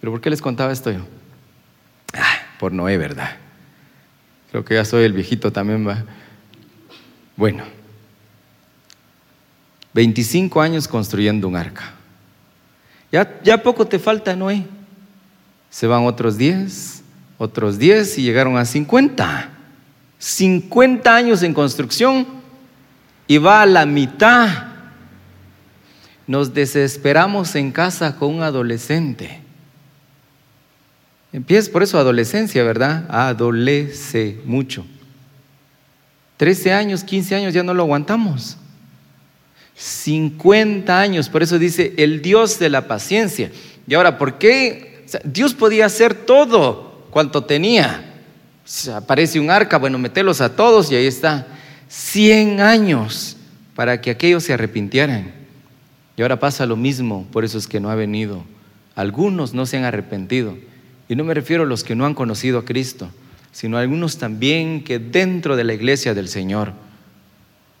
Pero 0.00 0.12
¿por 0.12 0.20
qué 0.20 0.30
les 0.30 0.40
contaba 0.40 0.72
esto 0.72 0.92
yo? 0.92 1.00
Por 2.58 2.72
Noé, 2.72 2.98
¿verdad? 2.98 3.36
Creo 4.50 4.64
que 4.64 4.74
ya 4.74 4.84
soy 4.84 5.04
el 5.04 5.12
viejito 5.12 5.52
también, 5.52 5.86
va. 5.86 6.04
Bueno, 7.36 7.64
25 9.92 10.60
años 10.60 10.88
construyendo 10.88 11.48
un 11.48 11.56
arca. 11.56 11.94
Ya, 13.12 13.40
ya 13.42 13.62
poco 13.62 13.86
te 13.86 13.98
falta, 13.98 14.34
Noé. 14.36 14.66
Se 15.70 15.86
van 15.86 16.04
otros 16.06 16.38
10, 16.38 17.02
otros 17.38 17.78
10 17.78 18.18
y 18.18 18.22
llegaron 18.22 18.56
a 18.56 18.64
50. 18.64 19.50
50 20.18 21.14
años 21.14 21.42
en 21.42 21.52
construcción 21.52 22.26
y 23.26 23.38
va 23.38 23.62
a 23.62 23.66
la 23.66 23.86
mitad. 23.86 24.48
Nos 26.26 26.52
desesperamos 26.52 27.54
en 27.54 27.72
casa 27.72 28.16
con 28.16 28.34
un 28.34 28.42
adolescente. 28.42 29.45
Empieza 31.36 31.70
por 31.70 31.82
eso 31.82 31.98
adolescencia, 31.98 32.64
¿verdad? 32.64 33.04
Adolece 33.10 34.38
mucho. 34.46 34.86
13 36.38 36.72
años, 36.72 37.04
15 37.04 37.34
años 37.34 37.52
ya 37.52 37.62
no 37.62 37.74
lo 37.74 37.82
aguantamos. 37.82 38.56
50 39.74 40.98
años, 40.98 41.28
por 41.28 41.42
eso 41.42 41.58
dice 41.58 41.92
el 41.98 42.22
Dios 42.22 42.58
de 42.58 42.70
la 42.70 42.88
paciencia. 42.88 43.50
Y 43.86 43.92
ahora, 43.92 44.16
¿por 44.16 44.38
qué? 44.38 45.04
Dios 45.24 45.52
podía 45.52 45.84
hacer 45.84 46.14
todo 46.14 47.04
cuanto 47.10 47.44
tenía. 47.44 48.14
aparece 48.94 49.38
un 49.38 49.50
arca, 49.50 49.76
bueno, 49.76 49.98
metelos 49.98 50.40
a 50.40 50.56
todos 50.56 50.90
y 50.90 50.94
ahí 50.94 51.06
está. 51.06 51.48
100 51.88 52.62
años 52.62 53.36
para 53.74 54.00
que 54.00 54.10
aquellos 54.10 54.42
se 54.42 54.54
arrepintieran. 54.54 55.34
Y 56.16 56.22
ahora 56.22 56.40
pasa 56.40 56.64
lo 56.64 56.76
mismo, 56.76 57.26
por 57.30 57.44
eso 57.44 57.58
es 57.58 57.66
que 57.66 57.78
no 57.78 57.90
ha 57.90 57.94
venido. 57.94 58.42
Algunos 58.94 59.52
no 59.52 59.66
se 59.66 59.76
han 59.76 59.84
arrepentido. 59.84 60.56
Y 61.08 61.16
no 61.16 61.24
me 61.24 61.34
refiero 61.34 61.62
a 61.62 61.66
los 61.66 61.84
que 61.84 61.94
no 61.94 62.06
han 62.06 62.14
conocido 62.14 62.58
a 62.58 62.64
Cristo, 62.64 63.10
sino 63.52 63.76
a 63.76 63.80
algunos 63.80 64.18
también 64.18 64.82
que 64.82 64.98
dentro 64.98 65.56
de 65.56 65.64
la 65.64 65.74
iglesia 65.74 66.14
del 66.14 66.28
Señor, 66.28 66.72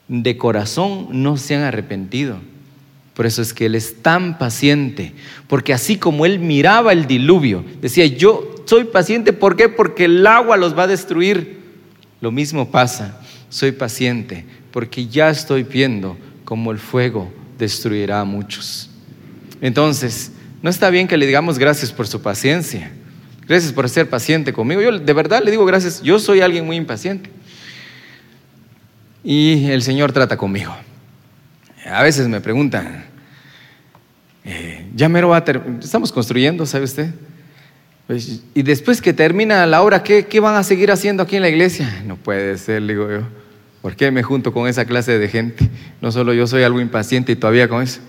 de 0.08 0.36
corazón, 0.36 1.08
no 1.10 1.36
se 1.36 1.56
han 1.56 1.62
arrepentido. 1.62 2.38
Por 3.14 3.26
eso 3.26 3.42
es 3.42 3.54
que 3.54 3.66
Él 3.66 3.74
es 3.74 4.02
tan 4.02 4.38
paciente, 4.38 5.12
porque 5.48 5.72
así 5.72 5.96
como 5.96 6.26
Él 6.26 6.38
miraba 6.38 6.92
el 6.92 7.06
diluvio, 7.06 7.64
decía, 7.80 8.06
yo 8.06 8.54
soy 8.66 8.84
paciente, 8.84 9.32
¿por 9.32 9.56
qué? 9.56 9.68
Porque 9.68 10.04
el 10.04 10.26
agua 10.26 10.56
los 10.56 10.76
va 10.76 10.84
a 10.84 10.86
destruir. 10.88 11.60
Lo 12.20 12.30
mismo 12.30 12.70
pasa, 12.70 13.20
soy 13.48 13.72
paciente, 13.72 14.44
porque 14.70 15.06
ya 15.06 15.30
estoy 15.30 15.62
viendo 15.62 16.16
cómo 16.44 16.72
el 16.72 16.78
fuego 16.78 17.32
destruirá 17.58 18.20
a 18.20 18.24
muchos. 18.24 18.90
Entonces, 19.60 20.32
no 20.62 20.70
está 20.70 20.90
bien 20.90 21.08
que 21.08 21.16
le 21.16 21.26
digamos 21.26 21.58
gracias 21.58 21.92
por 21.92 22.06
su 22.06 22.20
paciencia, 22.20 22.92
gracias 23.46 23.72
por 23.72 23.88
ser 23.88 24.08
paciente 24.08 24.52
conmigo. 24.52 24.80
Yo 24.80 24.98
de 24.98 25.12
verdad 25.12 25.42
le 25.44 25.50
digo 25.50 25.64
gracias, 25.64 26.02
yo 26.02 26.18
soy 26.18 26.40
alguien 26.40 26.66
muy 26.66 26.76
impaciente. 26.76 27.30
Y 29.24 29.70
el 29.70 29.82
Señor 29.82 30.12
trata 30.12 30.36
conmigo. 30.36 30.74
A 31.84 32.02
veces 32.02 32.28
me 32.28 32.40
preguntan, 32.40 33.04
eh, 34.44 34.86
ya 34.94 35.08
mero 35.08 35.30
va 35.30 35.38
a 35.38 35.44
estamos 35.82 36.12
construyendo, 36.12 36.66
¿sabe 36.66 36.84
usted? 36.84 37.10
Pues, 38.06 38.42
y 38.54 38.62
después 38.62 39.02
que 39.02 39.12
termina 39.12 39.66
la 39.66 39.82
obra, 39.82 40.02
¿qué, 40.02 40.26
¿qué, 40.26 40.38
van 40.38 40.54
a 40.54 40.62
seguir 40.62 40.92
haciendo 40.92 41.24
aquí 41.24 41.36
en 41.36 41.42
la 41.42 41.48
iglesia? 41.48 42.02
No 42.06 42.16
puede 42.16 42.56
ser, 42.56 42.86
digo 42.86 43.10
yo. 43.10 43.22
¿Por 43.82 43.96
qué 43.96 44.10
me 44.10 44.22
junto 44.22 44.52
con 44.52 44.68
esa 44.68 44.84
clase 44.84 45.18
de 45.18 45.28
gente? 45.28 45.68
No 46.00 46.12
solo 46.12 46.32
yo 46.32 46.46
soy 46.46 46.62
algo 46.62 46.80
impaciente 46.80 47.32
y 47.32 47.36
todavía 47.36 47.68
con 47.68 47.82
eso. 47.82 48.00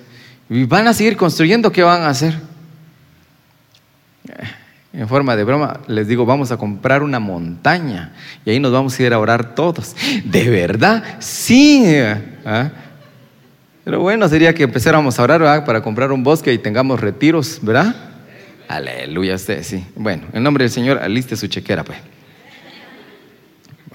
¿Y 0.50 0.64
van 0.66 0.88
a 0.88 0.94
seguir 0.94 1.18
construyendo? 1.18 1.72
¿Qué 1.72 1.84
van 1.84 2.04
a 2.04 2.10
hacer? 2.10 2.36
En 4.98 5.08
forma 5.08 5.36
de 5.36 5.44
broma, 5.44 5.82
les 5.86 6.08
digo, 6.08 6.26
vamos 6.26 6.52
a 6.52 6.58
comprar 6.58 7.04
una 7.04 7.20
montaña 7.20 8.14
y 8.44 8.50
ahí 8.50 8.60
nos 8.60 8.72
vamos 8.72 9.00
a 9.00 9.04
ir 9.04 9.14
a 9.14 9.20
orar 9.20 9.54
todos. 9.54 9.96
¿De 10.26 10.50
verdad? 10.50 11.04
Sí. 11.20 11.86
¿Ah? 12.44 12.72
Pero 13.84 14.02
bueno, 14.02 14.28
sería 14.28 14.56
que 14.56 14.64
empezáramos 14.64 15.20
a 15.20 15.24
orar 15.24 15.64
para 15.66 15.84
comprar 15.84 16.12
un 16.12 16.24
bosque 16.24 16.52
y 16.52 16.58
tengamos 16.58 17.00
retiros, 17.00 17.60
¿verdad? 17.62 17.96
Aleluya, 18.68 19.36
usted, 19.36 19.62
sí. 19.62 19.86
Bueno, 19.96 20.24
en 20.34 20.42
nombre 20.42 20.64
del 20.64 20.72
Señor, 20.72 20.98
aliste 20.98 21.38
su 21.38 21.46
chequera, 21.46 21.84
pues. 21.84 22.00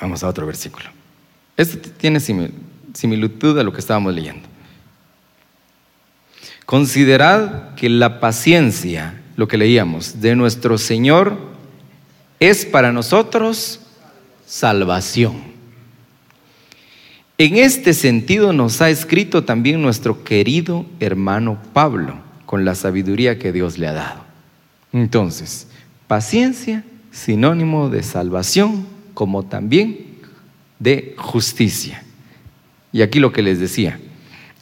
Vamos 0.00 0.22
a 0.22 0.28
otro 0.28 0.46
versículo. 0.46 0.86
Este 1.56 1.90
tiene 1.90 2.20
similitud 2.94 3.58
a 3.58 3.64
lo 3.64 3.72
que 3.72 3.80
estábamos 3.80 4.14
leyendo. 4.14 4.48
Considerad 6.64 7.74
que 7.74 7.88
la 7.88 8.20
paciencia, 8.20 9.20
lo 9.36 9.48
que 9.48 9.56
leíamos, 9.56 10.20
de 10.20 10.36
nuestro 10.36 10.78
Señor 10.78 11.36
es 12.40 12.66
para 12.66 12.92
nosotros 12.92 13.80
salvación. 14.46 15.52
En 17.38 17.56
este 17.56 17.94
sentido 17.94 18.52
nos 18.52 18.80
ha 18.82 18.90
escrito 18.90 19.44
también 19.44 19.80
nuestro 19.80 20.22
querido 20.22 20.86
hermano 21.00 21.58
Pablo, 21.72 22.20
con 22.46 22.64
la 22.64 22.74
sabiduría 22.74 23.38
que 23.38 23.52
Dios 23.52 23.78
le 23.78 23.88
ha 23.88 23.92
dado. 23.92 24.24
Entonces, 24.92 25.66
paciencia, 26.06 26.84
sinónimo 27.10 27.88
de 27.88 28.02
salvación, 28.02 28.86
como 29.14 29.44
también 29.44 30.06
de 30.78 31.14
justicia. 31.16 32.04
Y 32.92 33.02
aquí 33.02 33.20
lo 33.20 33.32
que 33.32 33.42
les 33.42 33.58
decía, 33.58 33.98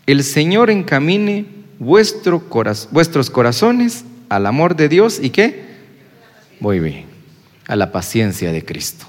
el 0.06 0.22
Señor 0.22 0.70
encamine 0.70 1.46
vuestro 1.78 2.44
vuestros 2.92 3.30
corazones 3.30 4.04
al 4.30 4.46
amor 4.46 4.76
de 4.76 4.88
Dios 4.88 5.18
y 5.20 5.28
qué? 5.28 5.64
Muy 6.60 6.78
bien, 6.78 7.04
a 7.66 7.76
la 7.76 7.92
paciencia 7.92 8.52
de 8.52 8.64
Cristo. 8.64 9.06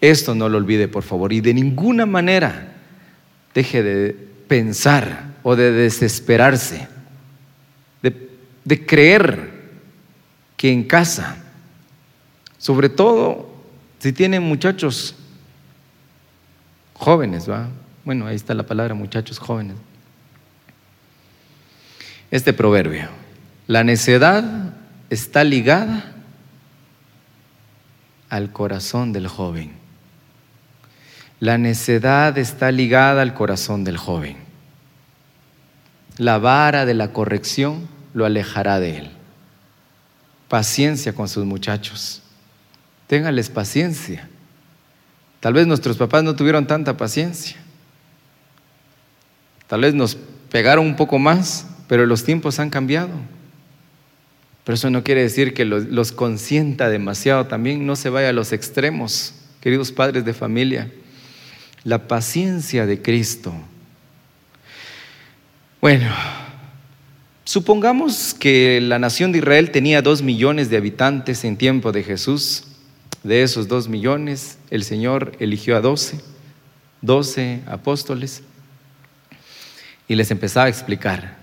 Esto 0.00 0.34
no 0.34 0.48
lo 0.48 0.56
olvide, 0.56 0.88
por 0.88 1.02
favor, 1.02 1.32
y 1.32 1.42
de 1.42 1.52
ninguna 1.52 2.06
manera 2.06 2.72
deje 3.52 3.82
de 3.82 4.12
pensar 4.48 5.34
o 5.42 5.56
de 5.56 5.72
desesperarse, 5.72 6.88
de, 8.02 8.86
creer 8.86 9.50
que 10.56 10.70
en 10.72 10.84
casa, 10.84 11.36
sobre 12.56 12.88
todo 12.88 13.50
si 13.98 14.12
tienen 14.12 14.44
muchachos 14.44 15.16
jóvenes, 16.94 17.50
¿va? 17.50 17.68
Bueno, 18.04 18.26
ahí 18.26 18.36
está 18.36 18.54
la 18.54 18.62
palabra 18.62 18.94
muchachos 18.94 19.38
jóvenes. 19.38 19.76
Este 22.30 22.52
proverbio, 22.52 23.08
la 23.70 23.84
necedad 23.84 24.42
está 25.10 25.44
ligada 25.44 26.12
al 28.28 28.50
corazón 28.50 29.12
del 29.12 29.28
joven. 29.28 29.70
La 31.38 31.56
necedad 31.56 32.36
está 32.36 32.72
ligada 32.72 33.22
al 33.22 33.32
corazón 33.32 33.84
del 33.84 33.96
joven. 33.96 34.38
La 36.16 36.38
vara 36.38 36.84
de 36.84 36.94
la 36.94 37.12
corrección 37.12 37.86
lo 38.12 38.26
alejará 38.26 38.80
de 38.80 38.96
él. 38.96 39.10
Paciencia 40.48 41.12
con 41.12 41.28
sus 41.28 41.44
muchachos. 41.44 42.22
Ténganles 43.06 43.50
paciencia. 43.50 44.28
Tal 45.38 45.52
vez 45.52 45.68
nuestros 45.68 45.96
papás 45.96 46.24
no 46.24 46.34
tuvieron 46.34 46.66
tanta 46.66 46.96
paciencia. 46.96 47.56
Tal 49.68 49.82
vez 49.82 49.94
nos 49.94 50.16
pegaron 50.50 50.86
un 50.86 50.96
poco 50.96 51.20
más, 51.20 51.68
pero 51.86 52.04
los 52.04 52.24
tiempos 52.24 52.58
han 52.58 52.70
cambiado. 52.70 53.10
Pero 54.64 54.74
eso 54.74 54.90
no 54.90 55.02
quiere 55.02 55.22
decir 55.22 55.54
que 55.54 55.64
los, 55.64 55.84
los 55.86 56.12
consienta 56.12 56.88
demasiado 56.88 57.46
también. 57.46 57.86
No 57.86 57.96
se 57.96 58.10
vaya 58.10 58.28
a 58.28 58.32
los 58.32 58.52
extremos, 58.52 59.34
queridos 59.60 59.92
padres 59.92 60.24
de 60.24 60.34
familia 60.34 60.90
la 61.84 62.06
paciencia 62.08 62.86
de 62.86 63.00
Cristo. 63.00 63.52
Bueno, 65.80 66.12
supongamos 67.44 68.34
que 68.34 68.80
la 68.82 68.98
nación 68.98 69.32
de 69.32 69.38
Israel 69.38 69.70
tenía 69.70 70.02
dos 70.02 70.22
millones 70.22 70.68
de 70.68 70.76
habitantes 70.76 71.44
en 71.44 71.56
tiempo 71.56 71.92
de 71.92 72.02
Jesús. 72.02 72.64
De 73.22 73.42
esos 73.42 73.68
dos 73.68 73.88
millones, 73.88 74.58
el 74.70 74.82
Señor 74.84 75.32
eligió 75.40 75.76
a 75.76 75.80
doce, 75.80 76.20
doce 77.02 77.60
apóstoles, 77.66 78.42
y 80.08 80.14
les 80.14 80.30
empezaba 80.30 80.66
a 80.66 80.70
explicar 80.70 81.36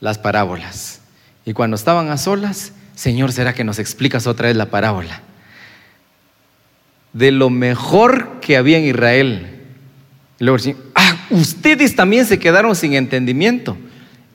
las 0.00 0.18
parábolas. 0.18 1.00
Y 1.44 1.52
cuando 1.52 1.76
estaban 1.76 2.10
a 2.10 2.16
solas, 2.16 2.72
Señor, 2.94 3.32
¿será 3.32 3.54
que 3.54 3.64
nos 3.64 3.78
explicas 3.78 4.26
otra 4.26 4.48
vez 4.48 4.56
la 4.56 4.70
parábola? 4.70 5.22
de 7.14 7.30
lo 7.30 7.48
mejor 7.48 8.40
que 8.40 8.58
había 8.58 8.76
en 8.76 8.84
Israel. 8.84 9.62
luego 10.38 10.58
ah, 10.94 11.26
ustedes 11.30 11.96
también 11.96 12.26
se 12.26 12.38
quedaron 12.38 12.76
sin 12.76 12.92
entendimiento. 12.92 13.78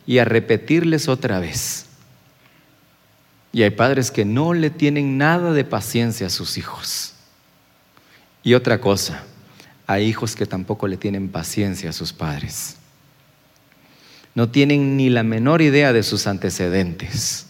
Y 0.08 0.18
a 0.18 0.26
repetirles 0.26 1.08
otra 1.08 1.40
vez. 1.40 1.86
Y 3.52 3.62
hay 3.62 3.70
padres 3.70 4.10
que 4.10 4.26
no 4.26 4.56
le 4.56 4.72
tienen 4.72 5.20
nada 5.20 5.54
de 5.54 5.64
paciencia 5.64 6.26
a 6.28 6.32
sus 6.32 6.58
hijos. 6.58 7.14
Y 8.42 8.56
otra 8.56 8.82
cosa, 8.82 9.24
hay 9.86 10.08
hijos 10.08 10.36
que 10.36 10.48
tampoco 10.48 10.88
le 10.88 10.98
tienen 10.98 11.30
paciencia 11.30 11.92
a 11.92 11.94
sus 11.94 12.12
padres. 12.12 12.78
No 14.36 14.50
tienen 14.50 14.98
ni 14.98 15.10
la 15.10 15.24
menor 15.24 15.62
idea 15.62 15.94
de 15.94 16.04
sus 16.04 16.28
antecedentes. 16.28 17.48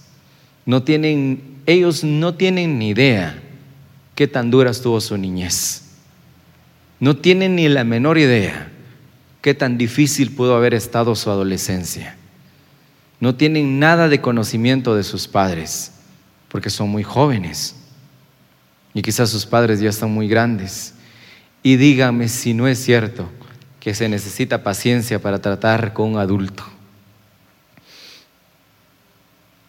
No 0.65 0.83
tienen, 0.83 1.59
ellos 1.65 2.03
no 2.03 2.35
tienen 2.35 2.79
ni 2.79 2.89
idea 2.89 3.41
qué 4.15 4.27
tan 4.27 4.51
dura 4.51 4.71
estuvo 4.71 4.99
su 5.01 5.17
niñez. 5.17 5.83
No 6.99 7.17
tienen 7.17 7.55
ni 7.55 7.69
la 7.69 7.83
menor 7.83 8.17
idea 8.17 8.71
qué 9.41 9.53
tan 9.53 9.77
difícil 9.77 10.31
pudo 10.35 10.55
haber 10.55 10.73
estado 10.73 11.15
su 11.15 11.29
adolescencia. 11.29 12.17
No 13.19 13.35
tienen 13.35 13.79
nada 13.79 14.09
de 14.09 14.21
conocimiento 14.21 14.95
de 14.95 15.03
sus 15.03 15.27
padres, 15.27 15.91
porque 16.49 16.69
son 16.69 16.89
muy 16.89 17.03
jóvenes. 17.03 17.75
Y 18.93 19.01
quizás 19.01 19.29
sus 19.29 19.45
padres 19.45 19.79
ya 19.79 19.89
están 19.89 20.11
muy 20.11 20.27
grandes. 20.27 20.93
Y 21.61 21.75
dígame 21.75 22.27
si 22.29 22.53
no 22.53 22.67
es 22.67 22.79
cierto 22.79 23.29
que 23.79 23.93
se 23.93 24.09
necesita 24.09 24.63
paciencia 24.63 25.19
para 25.19 25.39
tratar 25.39 25.93
con 25.93 26.13
un 26.13 26.17
adulto. 26.19 26.63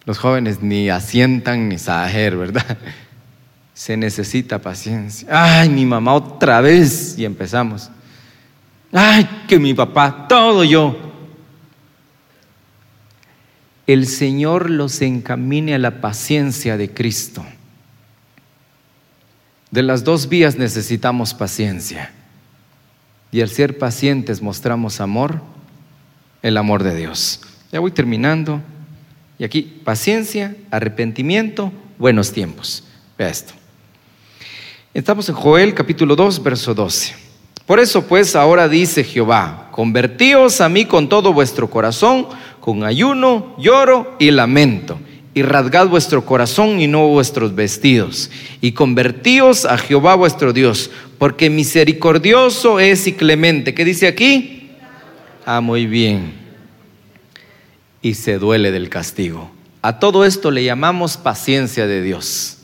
Los 0.05 0.19
jóvenes 0.19 0.63
ni 0.63 0.91
asientan 0.91 1.69
ni 1.69 1.79
saber, 1.79 2.37
¿verdad? 2.37 2.79
se 3.75 3.97
necesita 3.97 4.59
paciencia. 4.59 5.29
Ay, 5.31 5.69
mi 5.69 5.87
mamá 5.87 6.15
otra 6.15 6.61
vez. 6.61 7.17
Y 7.17 7.25
empezamos. 7.25 7.91
Ay, 8.93 9.29
que 9.47 9.59
mi 9.59 9.75
papá, 9.75 10.27
todo 10.29 10.65
yo. 10.65 11.11
el 13.93 14.07
Señor 14.07 14.71
los 14.71 15.03
encamine 15.03 15.75
a 15.75 15.79
la 15.79 16.01
paciencia 16.01 16.77
de 16.77 16.93
Cristo. 16.95 17.45
De 19.71 19.83
las 19.83 20.05
dos 20.05 20.29
vías 20.29 20.57
necesitamos 20.57 21.35
paciencia. 21.35 22.13
Y 23.33 23.41
al 23.41 23.49
ser 23.49 23.79
pacientes 23.79 24.43
mostramos 24.43 25.01
amor, 25.01 25.41
el 26.43 26.57
amor 26.57 26.83
de 26.83 26.97
Dios. 26.97 27.41
Ya 27.71 27.81
voy 27.81 27.93
terminando. 27.93 28.61
Y 29.39 29.45
aquí, 29.45 29.63
paciencia, 29.85 30.57
arrepentimiento, 30.71 31.73
buenos 31.99 32.33
tiempos. 32.33 32.85
Vea 33.17 33.29
esto. 33.29 33.55
Estamos 34.93 35.29
en 35.29 35.37
Joel 35.37 35.75
capítulo 35.75 36.17
2, 36.17 36.43
verso 36.43 36.75
12. 36.75 37.15
Por 37.65 37.79
eso 37.79 38.05
pues 38.09 38.35
ahora 38.35 38.69
dice 38.69 39.05
Jehová, 39.05 39.69
convertíos 39.71 40.61
a 40.61 40.69
mí 40.69 40.87
con 40.87 41.09
todo 41.09 41.33
vuestro 41.33 41.71
corazón, 41.71 42.27
con 42.59 42.83
ayuno, 42.83 43.55
lloro 43.59 44.17
y 44.19 44.33
lamento, 44.33 44.99
y 45.35 45.43
rasgad 45.43 45.87
vuestro 45.87 46.27
corazón 46.27 46.81
y 46.81 46.89
no 46.89 47.07
vuestros 47.07 47.55
vestidos, 47.55 48.29
y 48.61 48.73
convertíos 48.73 49.65
a 49.65 49.79
Jehová 49.79 50.17
vuestro 50.17 50.53
Dios, 50.53 50.91
porque 51.21 51.51
misericordioso 51.51 52.81
es 52.81 53.07
y 53.07 53.13
clemente. 53.13 53.75
¿Qué 53.75 53.85
dice 53.85 54.09
aquí? 54.09 54.71
Ah, 55.45 55.61
muy 55.61 55.85
bien. 55.85 56.33
Y 58.01 58.15
se 58.15 58.39
duele 58.39 58.71
del 58.71 58.89
castigo. 58.89 59.51
A 59.83 59.99
todo 59.99 60.25
esto 60.25 60.51
le 60.51 60.65
llamamos 60.65 61.19
paciencia 61.19 61.87
de 61.87 62.01
Dios. 62.01 62.57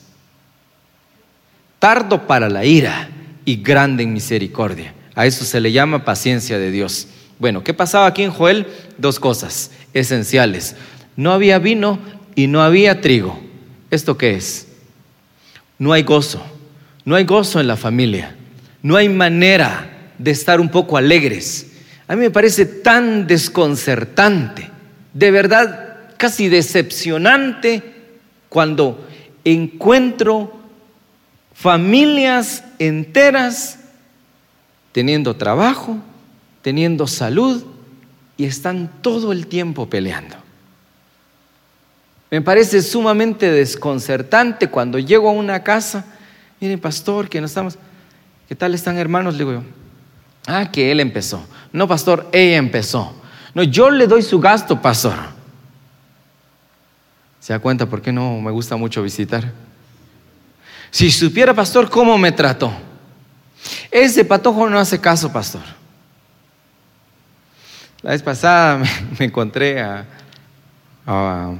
Tardo 1.78 2.26
para 2.26 2.48
la 2.48 2.64
ira 2.64 3.10
y 3.44 3.56
grande 3.56 4.04
en 4.04 4.14
misericordia. 4.14 4.94
A 5.14 5.26
eso 5.26 5.44
se 5.44 5.60
le 5.60 5.70
llama 5.70 6.06
paciencia 6.06 6.58
de 6.58 6.70
Dios. 6.70 7.08
Bueno, 7.38 7.62
¿qué 7.62 7.74
pasaba 7.74 8.06
aquí 8.06 8.22
en 8.22 8.30
Joel? 8.30 8.68
Dos 8.96 9.20
cosas 9.20 9.70
esenciales. 9.92 10.76
No 11.14 11.32
había 11.32 11.58
vino 11.58 11.98
y 12.34 12.46
no 12.46 12.62
había 12.62 13.02
trigo. 13.02 13.38
¿Esto 13.90 14.16
qué 14.16 14.34
es? 14.34 14.68
No 15.78 15.92
hay 15.92 16.04
gozo. 16.04 16.42
No 17.04 17.16
hay 17.16 17.24
gozo 17.24 17.60
en 17.60 17.66
la 17.66 17.76
familia. 17.76 18.34
No 18.86 18.94
hay 18.94 19.08
manera 19.08 20.12
de 20.16 20.30
estar 20.30 20.60
un 20.60 20.68
poco 20.68 20.96
alegres. 20.96 21.72
A 22.06 22.14
mí 22.14 22.20
me 22.20 22.30
parece 22.30 22.64
tan 22.64 23.26
desconcertante, 23.26 24.70
de 25.12 25.30
verdad 25.32 26.14
casi 26.16 26.48
decepcionante 26.48 27.82
cuando 28.48 29.04
encuentro 29.42 30.56
familias 31.52 32.62
enteras 32.78 33.80
teniendo 34.92 35.34
trabajo, 35.34 35.98
teniendo 36.62 37.08
salud 37.08 37.64
y 38.36 38.44
están 38.44 38.88
todo 39.02 39.32
el 39.32 39.48
tiempo 39.48 39.90
peleando. 39.90 40.36
Me 42.30 42.40
parece 42.40 42.80
sumamente 42.82 43.50
desconcertante 43.50 44.68
cuando 44.68 45.00
llego 45.00 45.28
a 45.28 45.32
una 45.32 45.64
casa, 45.64 46.04
miren 46.60 46.78
pastor, 46.78 47.28
que 47.28 47.40
no 47.40 47.48
estamos, 47.48 47.76
¿qué 48.48 48.54
tal 48.54 48.74
están 48.74 48.98
hermanos? 48.98 49.34
Le 49.34 49.38
digo 49.38 49.52
yo, 49.52 49.62
ah, 50.46 50.70
que 50.70 50.90
él 50.90 51.00
empezó. 51.00 51.46
No, 51.72 51.86
pastor, 51.88 52.28
ella 52.32 52.56
empezó. 52.56 53.14
No, 53.54 53.62
yo 53.62 53.90
le 53.90 54.06
doy 54.06 54.22
su 54.22 54.38
gasto, 54.38 54.80
pastor. 54.80 55.14
¿Se 57.40 57.52
da 57.52 57.58
cuenta 57.58 57.86
por 57.86 58.02
qué 58.02 58.12
no 58.12 58.40
me 58.40 58.50
gusta 58.50 58.76
mucho 58.76 59.02
visitar? 59.02 59.52
Si 60.90 61.10
supiera, 61.10 61.54
pastor, 61.54 61.88
cómo 61.88 62.18
me 62.18 62.32
trató. 62.32 62.72
Ese 63.90 64.24
patojo 64.24 64.68
no 64.68 64.78
hace 64.78 65.00
caso, 65.00 65.32
pastor. 65.32 65.62
La 68.02 68.10
vez 68.10 68.22
pasada 68.22 68.82
me, 69.18 69.26
encontré 69.26 69.80
a, 69.80 70.04
a, 71.06 71.52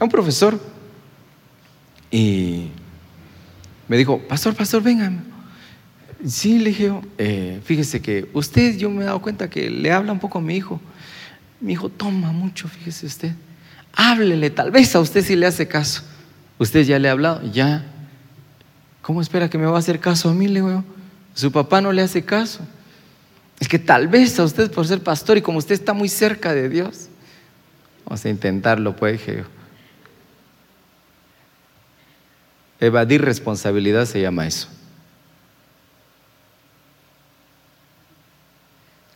un 0.00 0.08
profesor 0.08 0.58
y 2.10 2.68
me 3.88 3.96
dijo, 3.96 4.18
pastor, 4.20 4.54
pastor, 4.54 4.82
venga. 4.82 5.12
Sí, 6.26 6.58
le 6.58 6.70
dije, 6.70 6.92
eh, 7.18 7.60
fíjese 7.64 8.00
que 8.00 8.28
usted, 8.32 8.76
yo 8.76 8.90
me 8.90 9.02
he 9.02 9.06
dado 9.06 9.20
cuenta 9.20 9.50
que 9.50 9.68
le 9.68 9.90
habla 9.90 10.12
un 10.12 10.20
poco 10.20 10.38
a 10.38 10.40
mi 10.40 10.56
hijo. 10.56 10.80
Mi 11.60 11.72
hijo 11.72 11.88
toma 11.88 12.30
mucho, 12.30 12.68
fíjese 12.68 13.06
usted. 13.06 13.32
Háblele, 13.94 14.50
tal 14.50 14.70
vez 14.70 14.94
a 14.94 15.00
usted 15.00 15.24
sí 15.24 15.34
le 15.34 15.46
hace 15.46 15.66
caso. 15.66 16.02
¿Usted 16.58 16.84
ya 16.84 16.98
le 16.98 17.08
ha 17.08 17.12
hablado? 17.12 17.42
Ya. 17.50 17.84
¿Cómo 19.00 19.20
espera 19.20 19.50
que 19.50 19.58
me 19.58 19.66
va 19.66 19.76
a 19.76 19.78
hacer 19.80 19.98
caso 19.98 20.28
a 20.28 20.34
mí? 20.34 20.46
Le 20.46 20.60
digo, 20.60 20.84
su 21.34 21.50
papá 21.50 21.80
no 21.80 21.92
le 21.92 22.02
hace 22.02 22.24
caso. 22.24 22.60
Es 23.58 23.68
que 23.68 23.80
tal 23.80 24.06
vez 24.06 24.38
a 24.38 24.44
usted 24.44 24.70
por 24.70 24.86
ser 24.86 25.02
pastor 25.02 25.38
y 25.38 25.42
como 25.42 25.58
usted 25.58 25.74
está 25.74 25.92
muy 25.92 26.08
cerca 26.08 26.54
de 26.54 26.68
Dios, 26.68 27.08
vamos 28.04 28.24
a 28.24 28.28
intentarlo, 28.28 28.94
pues. 28.94 29.20
Evadir 32.78 33.22
responsabilidad 33.22 34.06
se 34.06 34.20
llama 34.20 34.46
eso. 34.46 34.68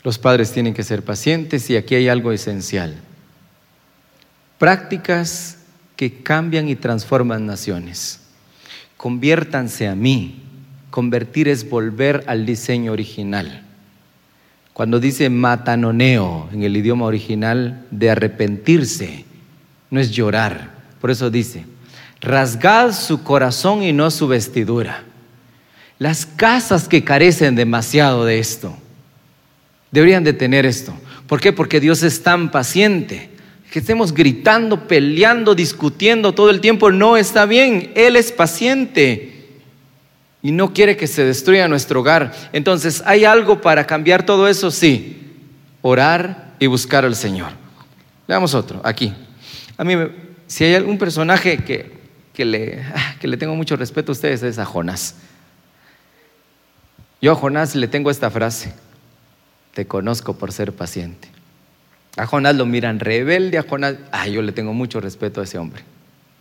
Los 0.07 0.19
padres 0.19 0.53
tienen 0.53 0.73
que 0.73 0.85
ser 0.85 1.03
pacientes 1.03 1.69
y 1.69 1.75
aquí 1.75 1.97
hay 1.97 2.07
algo 2.07 2.31
esencial. 2.31 2.95
Prácticas 4.57 5.59
que 5.97 6.23
cambian 6.23 6.69
y 6.69 6.77
transforman 6.77 7.45
naciones. 7.45 8.21
Conviértanse 8.97 9.89
a 9.89 9.97
mí. 9.97 10.45
Convertir 10.91 11.49
es 11.49 11.69
volver 11.69 12.23
al 12.29 12.47
diseño 12.47 12.93
original. 12.93 13.65
Cuando 14.73 15.01
dice 15.01 15.29
matanoneo 15.29 16.51
en 16.53 16.63
el 16.63 16.77
idioma 16.77 17.07
original 17.07 17.85
de 17.91 18.09
arrepentirse, 18.09 19.25
no 19.91 19.99
es 19.99 20.13
llorar. 20.13 20.71
Por 21.01 21.11
eso 21.11 21.31
dice, 21.31 21.65
rasgad 22.21 22.93
su 22.93 23.25
corazón 23.25 23.83
y 23.83 23.93
no 23.93 24.13
su 24.13 24.29
vestidura. 24.29 25.03
Las 25.99 26.27
casas 26.27 26.87
que 26.87 27.03
carecen 27.03 27.57
demasiado 27.57 28.25
de 28.25 28.39
esto 28.39 28.79
deberían 29.91 30.25
de 30.25 30.33
tener 30.33 30.67
esto. 30.67 30.95
¿Por 31.27 31.41
qué? 31.41 31.53
Porque 31.53 31.81
Dios 31.81 32.03
es 32.03 32.23
tan 32.23 32.51
paciente. 32.51 33.31
Que 33.71 33.81
estemos 33.81 34.15
gritando, 34.15 34.87
peleando, 34.87 35.55
discutiendo 35.55 36.33
todo 36.33 36.51
el 36.51 36.61
tiempo 36.61 36.91
no 36.91 37.17
está 37.17 37.47
bien. 37.47 37.93
Él 37.95 38.17
es 38.17 38.33
paciente 38.33 39.37
y 40.47 40.53
no 40.53 40.73
quiere 40.73 40.97
que 40.97 41.07
se 41.07 41.25
destruya 41.25 41.67
nuestro 41.67 42.01
hogar. 42.01 42.33
Entonces, 42.53 43.03
¿hay 43.05 43.25
algo 43.25 43.61
para 43.61 43.87
cambiar 43.87 44.25
todo 44.25 44.47
eso? 44.47 44.71
Sí, 44.71 45.35
orar 45.83 46.55
y 46.59 46.67
buscar 46.67 47.05
al 47.05 47.17
Señor. 47.17 47.51
Veamos 48.29 48.55
otro, 48.55 48.81
aquí. 48.85 49.13
A 49.77 49.85
mí, 49.85 49.95
si 50.47 50.65
hay 50.65 50.75
algún 50.75 50.99
personaje 50.99 51.59
que, 51.59 51.93
que, 52.33 52.45
le, 52.45 52.81
ah, 52.95 53.17
que 53.21 53.27
le 53.27 53.37
tengo 53.37 53.55
mucho 53.55 53.77
respeto 53.77 54.13
a 54.13 54.15
ustedes, 54.15 54.43
es 54.43 54.59
a 54.59 54.65
Jonás. 54.65 55.17
Yo 57.21 57.33
a 57.33 57.35
Jonás 57.35 57.75
le 57.75 57.89
tengo 57.89 58.11
esta 58.11 58.31
frase, 58.31 58.73
te 59.77 59.87
conozco 59.87 60.39
por 60.39 60.53
ser 60.53 60.73
paciente. 60.73 61.29
A 62.17 62.25
Jonás 62.25 62.57
lo 62.57 62.65
miran 62.65 62.99
rebelde, 62.99 63.59
a 63.59 63.63
Jonás, 63.63 63.97
ay, 64.11 64.33
yo 64.33 64.41
le 64.41 64.53
tengo 64.53 64.73
mucho 64.73 65.03
respeto 65.03 65.43
a 65.43 65.45
ese 65.45 65.59
hombre, 65.59 65.83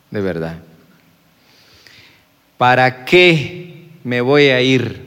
de 0.10 0.22
verdad. 0.22 0.60
¿Para 2.58 3.04
qué 3.04 3.76
me 4.06 4.22
voy 4.22 4.50
a 4.50 4.62
ir. 4.62 5.02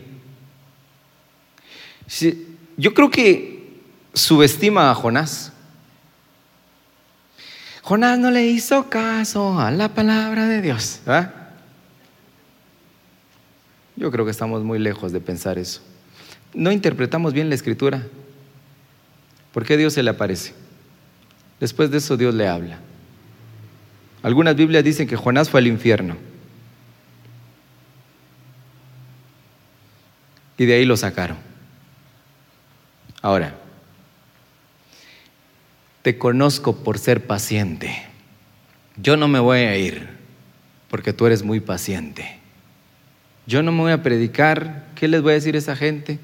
Yo 2.77 2.95
creo 2.95 3.11
que 3.11 3.81
subestima 4.13 4.91
a 4.91 4.95
Jonás. 4.95 5.53
Jonás 7.83 8.19
no 8.19 8.33
le 8.33 8.45
hizo 8.45 8.91
caso 8.91 9.61
a 9.61 9.71
la 9.71 9.95
palabra 9.95 10.49
de 10.49 10.61
Dios. 10.61 11.01
Yo 13.95 14.11
creo 14.11 14.25
que 14.25 14.33
estamos 14.33 14.65
muy 14.65 14.81
lejos 14.81 15.13
de 15.13 15.21
pensar 15.21 15.59
eso. 15.59 15.81
No 16.55 16.73
interpretamos 16.73 17.33
bien 17.33 17.49
la 17.49 17.55
escritura. 17.55 18.03
¿Por 19.59 19.67
qué 19.67 19.77
Dios 19.77 19.95
se 19.95 20.05
le 20.05 20.11
aparece? 20.11 20.55
Después 21.59 21.91
de 21.91 21.99
eso 21.99 22.17
Dios 22.17 22.33
le 22.33 22.47
habla. 22.47 22.79
Algunas 24.23 24.55
Biblias 24.55 24.85
dicen 24.85 25.09
que 25.09 25.17
Jonás 25.17 25.51
fue 25.51 25.59
al 25.59 25.67
infierno. 25.67 26.17
Y 30.59 30.65
de 30.65 30.75
ahí 30.75 30.85
lo 30.85 30.97
sacaron. 30.97 31.39
Ahora, 33.21 33.57
te 36.03 36.19
conozco 36.19 36.85
por 36.85 37.01
ser 37.01 37.27
paciente. 37.27 38.07
Yo 38.97 39.17
no 39.17 39.27
me 39.27 39.41
voy 39.41 39.59
a 39.59 39.77
ir 39.77 40.09
porque 40.89 41.13
tú 41.13 41.27
eres 41.27 41.43
muy 41.43 41.59
paciente. 41.59 42.39
Yo 43.49 43.65
no 43.65 43.73
me 43.73 43.81
voy 43.81 43.91
a 43.91 44.05
predicar. 44.05 44.87
¿Qué 44.95 45.09
les 45.09 45.21
voy 45.21 45.33
a 45.33 45.35
decir 45.35 45.57
a 45.57 45.59
esa 45.59 45.75
gente? 45.75 46.21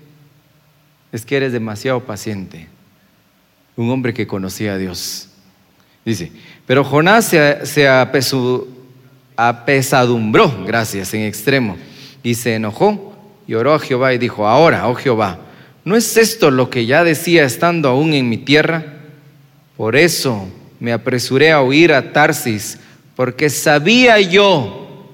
Es 1.11 1.27
que 1.27 1.37
eres 1.37 1.53
demasiado 1.53 2.05
paciente. 2.05 2.68
Un 3.76 3.90
hombre 3.90 4.14
que 4.14 4.26
conocía 4.26 4.74
a 4.74 4.78
Dios. 4.78 5.28
Dice, 6.04 6.30
pero 6.66 6.84
Jonás 6.84 7.26
se, 7.26 7.88
apesadumbró, 9.37 10.64
gracias, 10.64 11.14
en 11.14 11.22
extremo, 11.22 11.76
y 12.22 12.34
se 12.34 12.54
enojó 12.54 13.14
y 13.46 13.54
oró 13.54 13.74
a 13.74 13.78
Jehová 13.78 14.14
y 14.14 14.18
dijo, 14.18 14.46
ahora, 14.46 14.88
oh 14.88 14.94
Jehová, 14.94 15.40
¿no 15.84 15.96
es 15.96 16.16
esto 16.16 16.50
lo 16.50 16.70
que 16.70 16.87
ya 16.87 17.04
decía 17.04 17.44
estando 17.44 17.88
aún 17.88 18.14
en 18.14 18.28
mi 18.28 18.38
tierra? 18.38 18.94
Por 19.76 19.96
eso 19.96 20.48
me 20.78 20.92
apresuré 20.92 21.52
a 21.52 21.62
huir 21.62 21.92
a 21.92 22.12
Tarsis, 22.12 22.78
porque 23.16 23.50
sabía 23.50 24.20
yo 24.20 25.08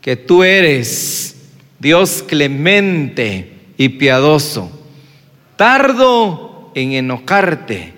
que 0.00 0.16
tú 0.16 0.42
eres 0.42 1.36
Dios 1.78 2.24
clemente 2.26 3.52
y 3.76 3.88
piadoso, 3.90 4.70
tardo 5.56 6.49
en 6.80 6.92
enojarte 6.92 7.92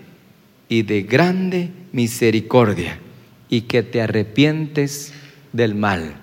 y 0.68 0.82
de 0.82 1.02
grande 1.02 1.70
misericordia, 1.92 2.98
y 3.48 3.62
que 3.62 3.82
te 3.82 4.00
arrepientes 4.00 5.12
del 5.52 5.74
mal. 5.74 6.14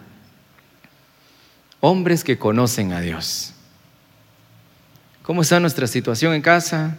Hombres 1.80 2.24
que 2.24 2.38
conocen 2.38 2.92
a 2.92 3.02
Dios. 3.02 3.54
¿Cómo 5.22 5.44
está 5.44 5.60
nuestra 5.60 5.88
situación 5.88 6.34
en 6.34 6.42
casa? 6.42 6.98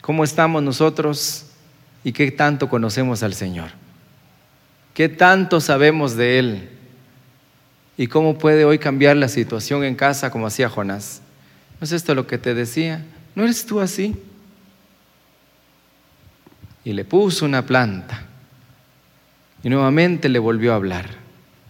¿Cómo 0.00 0.24
estamos 0.24 0.62
nosotros? 0.62 1.46
¿Y 2.04 2.12
qué 2.12 2.30
tanto 2.30 2.68
conocemos 2.68 3.22
al 3.22 3.34
Señor? 3.34 3.70
¿Qué 4.94 5.08
tanto 5.08 5.60
sabemos 5.60 6.16
de 6.16 6.38
Él? 6.38 6.68
¿Y 7.96 8.06
cómo 8.06 8.38
puede 8.38 8.64
hoy 8.64 8.78
cambiar 8.78 9.16
la 9.16 9.28
situación 9.28 9.84
en 9.84 9.96
casa 9.96 10.30
como 10.30 10.46
hacía 10.46 10.70
Jonás? 10.70 11.20
¿No 11.80 11.84
es 11.84 11.92
esto 11.92 12.14
lo 12.14 12.26
que 12.26 12.38
te 12.38 12.54
decía? 12.54 13.04
¿No 13.34 13.44
eres 13.44 13.64
tú 13.64 13.80
así? 13.80 14.16
Y 16.84 16.92
le 16.92 17.04
puso 17.04 17.44
una 17.44 17.64
planta. 17.64 18.26
Y 19.62 19.68
nuevamente 19.68 20.28
le 20.28 20.38
volvió 20.38 20.72
a 20.72 20.76
hablar. 20.76 21.06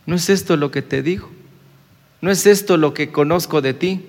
¿No 0.07 0.15
es 0.17 0.31
esto 0.31 0.57
lo 0.57 0.71
que 0.71 0.83
te 0.83 1.03
digo? 1.03 1.31
¿No 2.21 2.31
es 2.31 2.47
esto 2.47 2.77
lo 2.77 2.95
que 2.95 3.11
conozco 3.11 3.61
de 3.61 3.75
ti? 3.75 4.07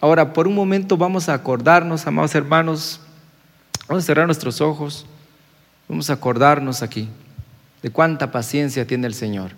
Ahora, 0.00 0.32
por 0.32 0.46
un 0.46 0.54
momento 0.54 0.96
vamos 0.96 1.28
a 1.28 1.34
acordarnos, 1.34 2.06
amados 2.06 2.34
hermanos, 2.34 3.00
vamos 3.88 4.04
a 4.04 4.06
cerrar 4.06 4.26
nuestros 4.26 4.60
ojos, 4.60 5.06
vamos 5.88 6.10
a 6.10 6.14
acordarnos 6.14 6.82
aquí 6.82 7.08
de 7.82 7.90
cuánta 7.90 8.30
paciencia 8.30 8.86
tiene 8.86 9.06
el 9.06 9.14
Señor 9.14 9.52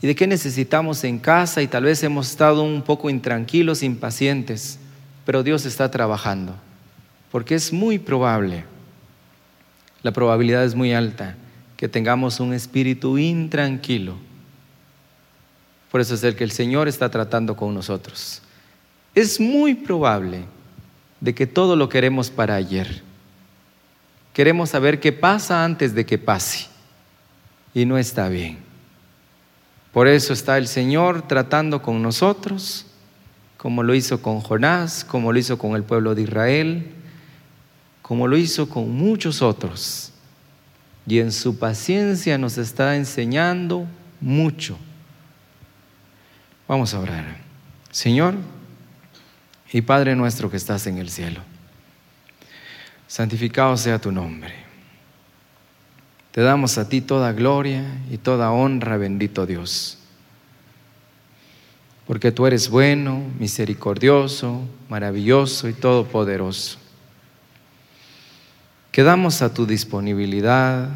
y 0.00 0.06
de 0.06 0.14
qué 0.14 0.26
necesitamos 0.26 1.04
en 1.04 1.18
casa 1.18 1.62
y 1.62 1.68
tal 1.68 1.84
vez 1.84 2.02
hemos 2.02 2.30
estado 2.30 2.62
un 2.62 2.82
poco 2.82 3.08
intranquilos, 3.08 3.82
impacientes, 3.82 4.78
pero 5.24 5.42
Dios 5.42 5.64
está 5.64 5.90
trabajando, 5.90 6.54
porque 7.30 7.54
es 7.54 7.72
muy 7.72 7.98
probable, 7.98 8.64
la 10.02 10.12
probabilidad 10.12 10.64
es 10.64 10.74
muy 10.74 10.92
alta, 10.92 11.36
que 11.76 11.88
tengamos 11.88 12.40
un 12.40 12.52
espíritu 12.52 13.18
intranquilo. 13.18 14.16
Por 15.90 16.00
eso 16.00 16.14
es 16.14 16.24
el 16.24 16.36
que 16.36 16.44
el 16.44 16.50
Señor 16.50 16.88
está 16.88 17.10
tratando 17.10 17.56
con 17.56 17.74
nosotros. 17.74 18.40
Es 19.14 19.38
muy 19.38 19.74
probable 19.74 20.44
de 21.20 21.34
que 21.34 21.46
todo 21.46 21.76
lo 21.76 21.88
queremos 21.88 22.30
para 22.30 22.54
ayer. 22.54 23.02
Queremos 24.32 24.70
saber 24.70 25.00
qué 25.00 25.12
pasa 25.12 25.64
antes 25.64 25.94
de 25.94 26.06
que 26.06 26.18
pase. 26.18 26.68
Y 27.74 27.84
no 27.84 27.98
está 27.98 28.28
bien. 28.28 28.58
Por 29.92 30.08
eso 30.08 30.32
está 30.32 30.56
el 30.56 30.66
Señor 30.66 31.28
tratando 31.28 31.82
con 31.82 32.02
nosotros, 32.02 32.86
como 33.62 33.84
lo 33.84 33.94
hizo 33.94 34.20
con 34.20 34.40
Jonás, 34.40 35.04
como 35.04 35.32
lo 35.32 35.38
hizo 35.38 35.56
con 35.56 35.76
el 35.76 35.84
pueblo 35.84 36.16
de 36.16 36.22
Israel, 36.22 36.84
como 38.02 38.26
lo 38.26 38.36
hizo 38.36 38.68
con 38.68 38.90
muchos 38.90 39.40
otros. 39.40 40.10
Y 41.06 41.20
en 41.20 41.30
su 41.30 41.56
paciencia 41.56 42.38
nos 42.38 42.58
está 42.58 42.96
enseñando 42.96 43.86
mucho. 44.20 44.76
Vamos 46.66 46.92
a 46.92 46.98
orar. 46.98 47.36
Señor 47.92 48.34
y 49.72 49.80
Padre 49.80 50.16
nuestro 50.16 50.50
que 50.50 50.56
estás 50.56 50.88
en 50.88 50.98
el 50.98 51.08
cielo, 51.08 51.40
santificado 53.06 53.76
sea 53.76 54.00
tu 54.00 54.10
nombre. 54.10 54.54
Te 56.32 56.40
damos 56.40 56.78
a 56.78 56.88
ti 56.88 57.00
toda 57.00 57.32
gloria 57.32 57.84
y 58.10 58.18
toda 58.18 58.50
honra, 58.50 58.96
bendito 58.96 59.46
Dios. 59.46 60.01
Porque 62.06 62.32
tú 62.32 62.46
eres 62.46 62.68
bueno, 62.68 63.22
misericordioso, 63.38 64.62
maravilloso 64.88 65.68
y 65.68 65.72
todopoderoso. 65.72 66.78
Quedamos 68.90 69.40
a 69.40 69.54
tu 69.54 69.64
disponibilidad. 69.64 70.88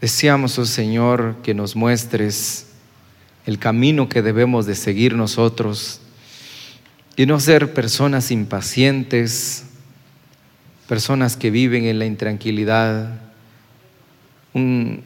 Deseamos, 0.00 0.58
oh 0.58 0.66
Señor, 0.66 1.36
que 1.42 1.54
nos 1.54 1.76
muestres 1.76 2.66
el 3.46 3.58
camino 3.58 4.08
que 4.08 4.22
debemos 4.22 4.66
de 4.66 4.74
seguir 4.74 5.14
nosotros 5.14 6.00
y 7.16 7.26
no 7.26 7.38
ser 7.40 7.72
personas 7.72 8.30
impacientes, 8.30 9.66
personas 10.88 11.36
que 11.36 11.50
viven 11.50 11.84
en 11.84 11.98
la 11.98 12.06
intranquilidad, 12.06 13.20
un 14.52 15.02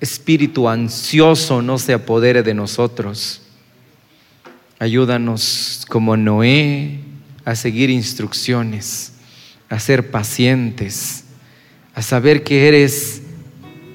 espíritu 0.00 0.68
ansioso 0.68 1.62
no 1.62 1.78
se 1.78 1.94
apodere 1.94 2.42
de 2.42 2.54
nosotros. 2.54 3.43
Ayúdanos 4.84 5.86
como 5.88 6.14
Noé 6.14 6.98
a 7.46 7.54
seguir 7.54 7.88
instrucciones, 7.88 9.14
a 9.70 9.80
ser 9.80 10.10
pacientes, 10.10 11.24
a 11.94 12.02
saber 12.02 12.44
que 12.44 12.68
eres 12.68 13.22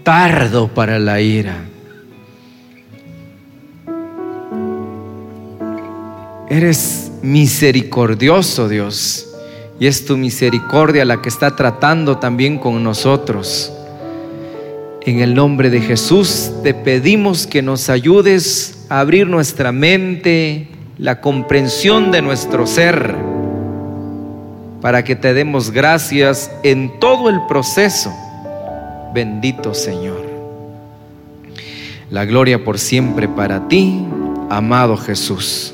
tardo 0.02 0.68
para 0.74 0.98
la 0.98 1.22
ira. 1.22 1.64
Eres 6.50 7.12
misericordioso, 7.22 8.68
Dios, 8.68 9.28
y 9.80 9.86
es 9.86 10.08
tu 10.08 10.18
misericordia 10.18 11.06
la 11.06 11.22
que 11.22 11.30
está 11.30 11.56
tratando 11.56 12.18
también 12.18 12.58
con 12.58 12.84
nosotros. 12.84 13.72
En 15.02 15.20
el 15.20 15.36
nombre 15.36 15.70
de 15.70 15.82
Jesús 15.82 16.50
te 16.64 16.74
pedimos 16.74 17.46
que 17.46 17.62
nos 17.62 17.92
ayudes 17.92 18.88
a 18.90 19.02
abrir 19.02 19.28
nuestra 19.28 19.72
mente, 19.72 20.69
la 21.00 21.22
comprensión 21.22 22.12
de 22.12 22.22
nuestro 22.22 22.68
ser, 22.68 23.16
para 24.82 25.04
que 25.04 25.16
te 25.16 25.34
demos 25.34 25.72
gracias 25.72 26.52
en 26.64 27.00
todo 27.00 27.30
el 27.30 27.40
proceso. 27.48 28.14
Bendito 29.14 29.74
Señor. 29.74 30.30
La 32.12 32.26
gloria 32.26 32.64
por 32.64 32.78
siempre 32.78 33.28
para 33.28 33.68
ti, 33.68 34.06
amado 34.50 34.98
Jesús. 34.98 35.74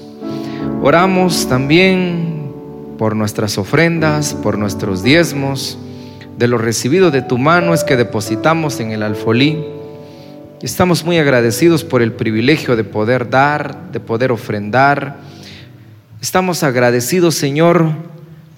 Oramos 0.81 1.47
también 1.49 2.53
por 2.97 3.15
nuestras 3.15 3.57
ofrendas, 3.57 4.33
por 4.33 4.57
nuestros 4.57 5.03
diezmos 5.03 5.77
de 6.37 6.47
lo 6.47 6.57
recibido 6.57 7.11
de 7.11 7.21
tu 7.21 7.37
mano 7.37 7.73
es 7.73 7.83
que 7.83 7.95
depositamos 7.95 8.79
en 8.81 8.91
el 8.91 9.03
alfolí. 9.03 9.63
Estamos 10.61 11.03
muy 11.03 11.17
agradecidos 11.17 11.83
por 11.83 12.01
el 12.01 12.13
privilegio 12.13 12.75
de 12.75 12.85
poder 12.85 13.29
dar, 13.29 13.91
de 13.91 13.99
poder 13.99 14.31
ofrendar. 14.31 15.17
Estamos 16.21 16.63
agradecidos, 16.63 17.35
Señor, 17.35 17.91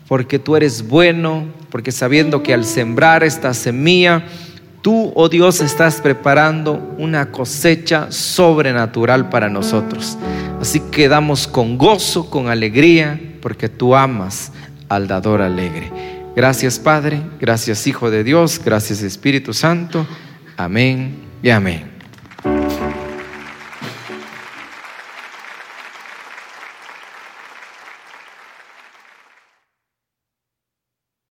porque 0.07 0.37
tú 0.37 0.55
eres 0.55 0.87
bueno, 0.87 1.45
porque 1.71 1.91
sabiendo 1.91 2.43
que 2.43 2.53
al 2.53 2.65
sembrar 2.65 3.23
esta 3.23 3.53
semilla, 3.55 4.23
tú, 4.83 5.11
oh 5.15 5.27
Dios, 5.27 5.59
estás 5.59 5.99
preparando 5.99 6.95
una 6.99 7.31
cosecha 7.31 8.11
sobrenatural 8.11 9.29
para 9.29 9.49
nosotros. 9.49 10.19
Así 10.61 10.79
que 10.79 11.09
damos 11.09 11.47
con 11.47 11.79
gozo, 11.79 12.29
con 12.29 12.47
alegría, 12.47 13.19
porque 13.41 13.69
tú 13.69 13.95
amas 13.95 14.51
al 14.87 15.07
dador 15.07 15.41
alegre. 15.41 15.91
Gracias 16.35 16.77
Padre, 16.77 17.21
gracias 17.39 17.87
Hijo 17.87 18.11
de 18.11 18.23
Dios, 18.23 18.61
gracias 18.63 19.01
Espíritu 19.01 19.53
Santo. 19.53 20.05
Amén 20.55 21.26
y 21.41 21.49
amén. 21.49 21.96